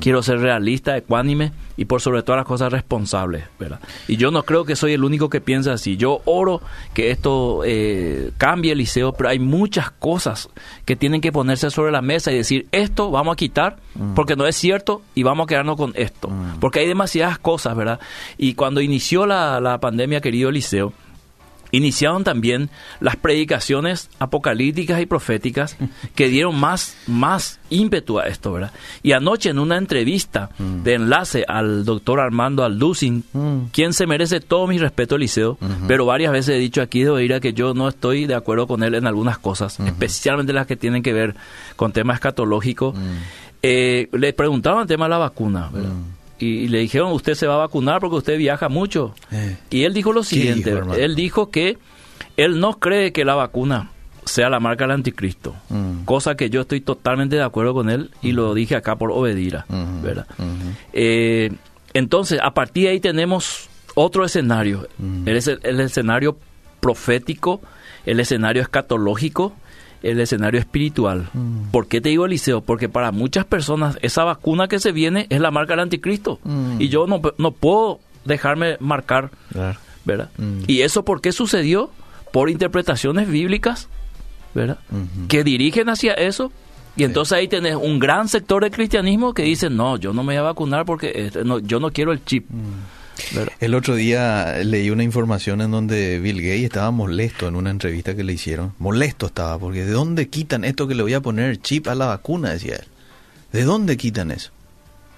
[0.00, 3.80] Quiero ser realista, ecuánime y por sobre todas las cosas responsable, ¿verdad?
[4.06, 5.96] Y yo no creo que soy el único que piensa así.
[5.96, 6.60] Yo oro
[6.92, 10.48] que esto eh, cambie el liceo, pero hay muchas cosas
[10.84, 13.76] que tienen que ponerse sobre la mesa y decir, esto vamos a quitar
[14.14, 16.30] porque no es cierto y vamos a quedarnos con esto.
[16.60, 18.00] Porque hay demasiadas cosas, ¿verdad?
[18.38, 20.92] Y cuando inició la, la pandemia, querido liceo,
[21.76, 22.70] iniciaron también
[23.00, 25.76] las predicaciones apocalípticas y proféticas
[26.14, 28.72] que dieron más, más ímpetu a esto, ¿verdad?
[29.02, 30.82] Y anoche en una entrevista mm.
[30.82, 33.58] de enlace al doctor Armando Alducin, mm.
[33.72, 35.58] quien se merece todo mi respeto, Liceo,
[35.88, 38.82] pero varias veces he dicho aquí de oír que yo no estoy de acuerdo con
[38.82, 41.34] él en algunas cosas, especialmente las que tienen que ver
[41.76, 42.94] con temas escatológicos.
[42.94, 43.00] Mm.
[43.62, 45.90] Eh, le preguntaban el tema de la vacuna, ¿verdad?
[46.38, 49.14] Y, le dijeron, usted se va a vacunar porque usted viaja mucho.
[49.30, 49.56] Eh.
[49.70, 51.78] Y él dijo lo siguiente, él dijo que
[52.36, 53.90] él no cree que la vacuna
[54.24, 56.04] sea la marca del anticristo, mm.
[56.04, 59.66] cosa que yo estoy totalmente de acuerdo con él y lo dije acá por Obedira,
[60.02, 60.26] ¿verdad?
[60.92, 61.52] Eh,
[61.92, 64.88] entonces, a partir de ahí tenemos otro escenario,
[65.26, 66.38] el, el escenario
[66.80, 67.60] profético,
[68.06, 69.54] el escenario escatológico,
[70.04, 71.30] el escenario espiritual.
[71.32, 71.70] Mm.
[71.70, 72.60] ¿Por qué te digo Eliseo?
[72.60, 76.38] Porque para muchas personas esa vacuna que se viene es la marca del anticristo.
[76.44, 76.80] Mm.
[76.80, 79.30] Y yo no, no, puedo dejarme marcar.
[80.04, 80.28] ¿Verdad?
[80.36, 80.64] Mm.
[80.66, 81.90] ¿Y eso por qué sucedió?
[82.32, 83.88] Por interpretaciones bíblicas,
[84.54, 84.78] ¿verdad?
[85.28, 86.52] Que dirigen hacia eso.
[86.96, 90.34] Y entonces ahí tenés un gran sector del cristianismo que dice, no, yo no me
[90.34, 92.46] voy a vacunar porque este, no, yo no quiero el chip.
[93.60, 98.14] El otro día leí una información en donde Bill Gates estaba molesto en una entrevista
[98.14, 98.74] que le hicieron.
[98.78, 102.06] Molesto estaba, porque ¿de dónde quitan esto que le voy a poner chip a la
[102.06, 102.50] vacuna?
[102.50, 102.86] Decía él.
[103.52, 104.50] ¿De dónde quitan eso?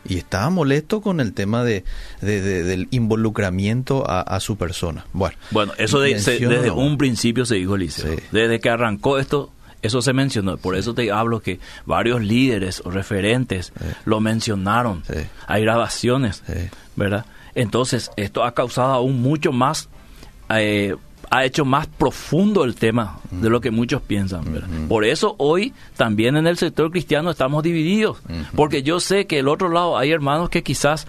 [0.09, 1.85] Y estaba molesto con el tema de,
[2.21, 5.05] del involucramiento a, su persona.
[5.13, 8.17] Bueno, bueno eso desde un principio se dijo, Liceo.
[8.31, 9.51] Desde que arrancó esto,
[9.83, 10.59] eso se mencionó.
[10.59, 13.73] Por eso te hablo que varios líderes o referentes
[14.05, 15.03] lo mencionaron.
[15.47, 16.43] Hay grabaciones,
[16.95, 17.27] ¿verdad?
[17.57, 19.89] Entonces, esto ha causado aún mucho más,
[20.51, 20.95] eh,
[21.31, 24.45] ha hecho más profundo el tema de lo que muchos piensan.
[24.89, 28.19] Por eso hoy también en el sector cristiano estamos divididos,
[28.55, 31.09] porque yo sé que el otro lado hay hermanos que quizás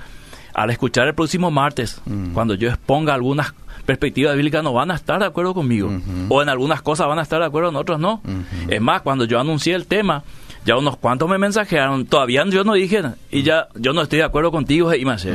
[0.56, 2.02] al escuchar el próximo martes,
[2.34, 3.54] cuando yo exponga algunas
[3.86, 5.92] perspectivas bíblicas no van a estar de acuerdo conmigo.
[6.30, 8.22] O en algunas cosas van a estar de acuerdo, en otras no.
[8.70, 10.24] Es más, cuando yo anuncié el tema,
[10.68, 13.02] ya unos cuantos me mensajearon, todavía yo no dije,
[13.32, 15.26] y ya yo no estoy de acuerdo contigo, y más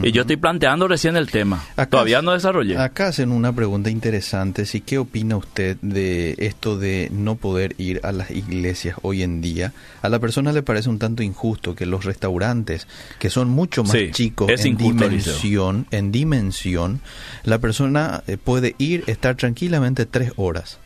[0.00, 1.64] Y yo estoy planteando recién el tema.
[1.90, 2.78] todavía no desarrollé.
[2.78, 4.80] Acá hacen una pregunta interesante, ¿sí?
[4.80, 9.72] ¿qué opina usted de esto de no poder ir a las iglesias hoy en día?
[10.02, 12.86] A la persona le parece un tanto injusto que los restaurantes,
[13.18, 17.00] que son mucho más chicos en dimensión, en dimensión,
[17.42, 20.78] la persona eh, puede ir, estar tranquilamente tres horas.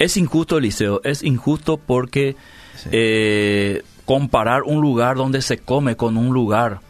[0.00, 2.34] Es injusto, Eliseo, es injusto porque
[2.92, 6.80] eh, comparar un lugar donde se come con un lugar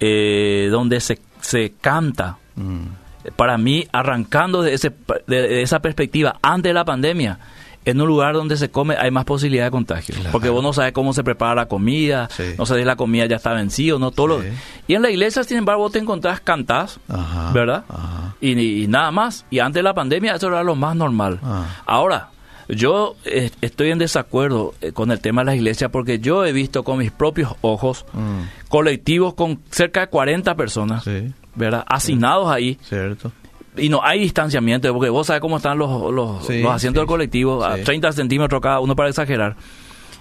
[0.00, 2.38] eh, donde se, se canta.
[2.56, 3.30] Mm.
[3.36, 4.92] Para mí, arrancando de, ese,
[5.26, 7.38] de esa perspectiva, antes de la pandemia,
[7.84, 10.14] en un lugar donde se come hay más posibilidad de contagio.
[10.14, 10.30] Claro.
[10.32, 12.42] Porque vos no sabes cómo se prepara la comida, Sí.
[12.58, 14.10] no sabes si la comida ya está vencida no.
[14.10, 14.42] Todo lo-.
[14.86, 17.84] Y en la iglesia, sin embargo, vos te encontrás cantás, Ajá, ¿verdad?
[17.88, 18.34] ajá.
[18.40, 19.44] Y, y nada más.
[19.50, 21.40] Y antes de la pandemia eso era lo más normal.
[21.42, 21.64] Ah.
[21.86, 22.28] Ahora,
[22.68, 26.52] yo eh, estoy en desacuerdo eh, con el tema de las iglesias porque yo he
[26.52, 31.84] visto con mis propios ojos Mm, colectivos con cerca de 40 personas, sí, ¿verdad?
[31.88, 33.30] Asignados ahí cierto.
[33.76, 37.02] y no hay distanciamiento, porque vos sabes cómo están los, los, Sí, los asientos sí,
[37.02, 37.84] del colectivo, a sí.
[37.84, 39.56] 30 centímetros cada uno para exagerar.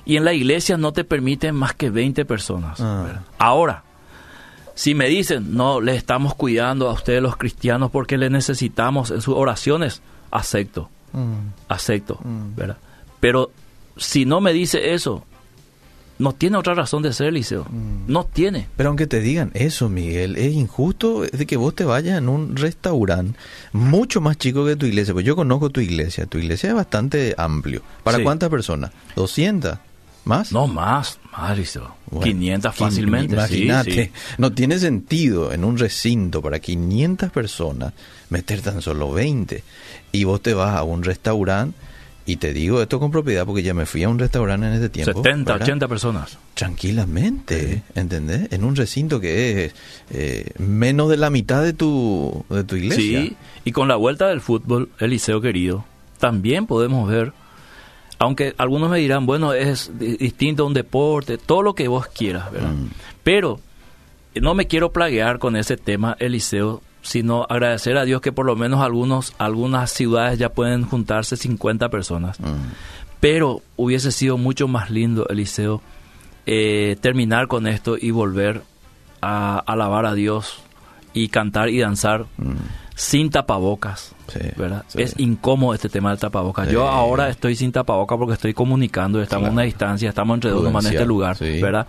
[0.06, 2.80] Y en la iglesia no te permiten más que 20 personas.
[2.80, 3.22] Ah.
[3.40, 3.84] Ahora,
[4.76, 9.22] si me dicen, no, le estamos cuidando a ustedes los cristianos porque le necesitamos en
[9.22, 12.56] sus oraciones, acepto, Mm, acepto, Mm.
[12.56, 12.78] ¿verdad?
[13.20, 13.52] Pero
[13.98, 15.24] si no me dice eso,
[16.18, 17.66] no tiene otra razón de ser, Liceo.
[17.70, 18.06] Mm.
[18.12, 18.68] No tiene.
[18.78, 22.56] Pero aunque te digan eso, Miguel, es injusto de que vos te vayas en un
[22.56, 23.38] restaurante
[23.74, 25.14] mucho más chico que tu iglesia.
[25.14, 26.26] Pues yo conozco tu iglesia.
[26.26, 27.82] Tu iglesia es bastante amplio.
[28.04, 28.24] ¿Para Sí.
[28.24, 28.92] cuántas personas?
[29.16, 29.78] ¿200?
[30.26, 30.52] ¿Más?
[30.52, 31.96] No más, más, Liceo.
[32.10, 33.34] Bueno, 500 quin- fácilmente.
[33.36, 34.06] Imagínate.
[34.06, 34.12] sí.
[34.38, 37.94] No tiene sentido en un recinto para 500 personas
[38.30, 39.64] meter tan solo 20.
[40.12, 41.78] Y vos te vas a un restaurante
[42.26, 44.90] y te digo esto con propiedad porque ya me fui a un restaurante en ese
[44.90, 45.14] tiempo.
[45.22, 45.68] 70, ¿verdad?
[45.68, 46.38] 80 personas.
[46.56, 48.52] Tranquilamente, ¿entendés?
[48.52, 49.76] En un recinto que es
[50.12, 53.22] eh, menos de la mitad de tu, de tu iglesia.
[53.22, 55.86] Sí, y con la vuelta del fútbol, Eliseo querido,
[56.20, 57.34] también podemos ver,
[58.20, 62.08] aunque algunos me dirán, bueno, es di- distinto a un deporte, todo lo que vos
[62.08, 62.72] quieras, ¿verdad?
[62.72, 62.88] Mm.
[63.24, 63.60] Pero
[64.36, 68.56] no me quiero plaguear con ese tema, Eliseo, sino agradecer a Dios que por lo
[68.56, 72.40] menos algunos, algunas ciudades ya pueden juntarse 50 personas.
[72.40, 72.46] Mm,
[73.20, 75.82] Pero hubiese sido mucho más lindo, Eliseo,
[76.46, 78.62] eh, terminar con esto y volver
[79.22, 80.60] a alabar a Dios
[81.14, 82.54] y cantar y danzar mm,
[82.96, 84.16] sin tapabocas.
[84.28, 84.84] sí, ¿verdad?
[84.88, 85.02] sí.
[85.02, 86.68] Es incómodo este tema del tapabocas.
[86.68, 86.74] Sí.
[86.74, 90.64] Yo ahora estoy sin tapabocas porque estoy comunicando, estamos a una distancia, estamos entre dos
[90.64, 91.38] nomás en este lugar.
[91.40, 91.86] ¿verdad?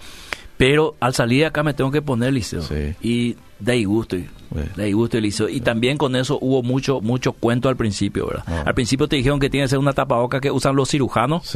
[0.57, 2.62] Pero al salir de acá me tengo que poner liceo.
[3.02, 4.68] Y de disgusto, y- Bueno.
[4.76, 5.48] de disgusto el liceo.
[5.48, 8.44] Y también con eso hubo mucho mucho cuento al principio, ¿verdad?
[8.46, 8.62] Ah.
[8.66, 11.54] Al principio te dijeron que tiene que ser una tapaboca que usan los cirujanos.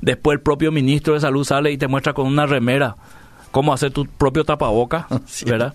[0.00, 2.96] Después el propio ministro de salud sale y te muestra con una remera
[3.50, 5.06] cómo hacer tu propio tapaboca.
[5.46, 5.74] ¿verdad?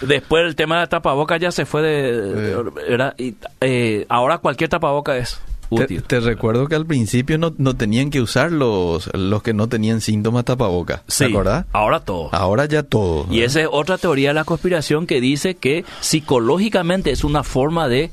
[0.00, 2.62] Después el tema de tapaboca ya se fue de...
[2.88, 3.14] ¿verdad?
[3.18, 6.02] Y, eh, ahora cualquier tapaboca es útil.
[6.02, 10.00] te recuerdo que al principio no, no tenían que usar los, los que no tenían
[10.00, 11.02] síntomas tapaboca.
[11.08, 11.66] Sí, ¿Te acordás?
[11.72, 12.28] ahora todo.
[12.32, 13.26] Ahora ya todo.
[13.30, 17.88] Y esa es otra teoría de la conspiración que dice que psicológicamente es una forma
[17.88, 18.10] de,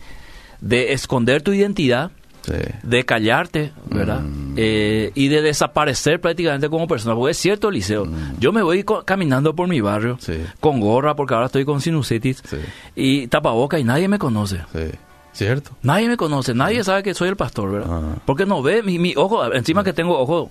[0.62, 2.12] de esconder tu identidad,
[2.44, 2.54] Sí.
[2.82, 4.22] de callarte, ¿verdad?
[4.22, 4.54] Mm.
[4.58, 7.14] Eh, y de desaparecer prácticamente como persona.
[7.16, 8.08] Porque es cierto, Liceo,
[8.40, 10.20] yo me voy caminando por mi barrio Mm.
[10.22, 10.44] Sí.
[10.60, 12.58] con gorra porque ahora estoy con sinusitis Sí.
[12.96, 14.58] y tapaboca y nadie me conoce.
[14.74, 14.90] Sí.
[15.34, 15.72] ¿Cierto?
[15.84, 17.88] Nadie me conoce, nadie sabe que soy el pastor, ¿verdad?
[17.90, 18.16] Ah.
[18.26, 20.50] Porque no ve mi, mi ojo, encima que tengo ojo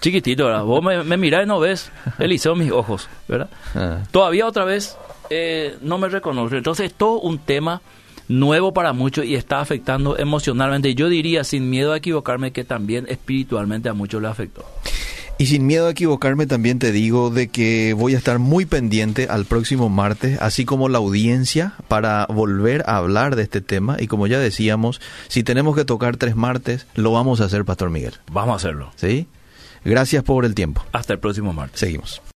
[0.00, 0.62] chiquitito, ¿verdad?
[0.64, 3.48] Vos me, me mirás y no ves, Eliseo, mis ojos, ¿verdad?
[3.74, 3.98] Ah.
[4.12, 4.96] Todavía otra vez
[5.30, 6.56] eh, no me reconoce.
[6.58, 7.80] Entonces es todo un tema
[8.28, 10.94] nuevo para muchos y está afectando emocionalmente.
[10.94, 14.64] Yo diría, sin miedo a equivocarme, que también espiritualmente a muchos le afectó.
[15.38, 19.26] Y sin miedo a equivocarme también te digo de que voy a estar muy pendiente
[19.28, 23.98] al próximo martes, así como la audiencia, para volver a hablar de este tema.
[24.00, 27.90] Y como ya decíamos, si tenemos que tocar tres martes, lo vamos a hacer, Pastor
[27.90, 28.14] Miguel.
[28.32, 28.92] Vamos a hacerlo.
[28.96, 29.26] ¿Sí?
[29.84, 30.82] Gracias por el tiempo.
[30.92, 31.80] Hasta el próximo martes.
[31.80, 32.22] Seguimos.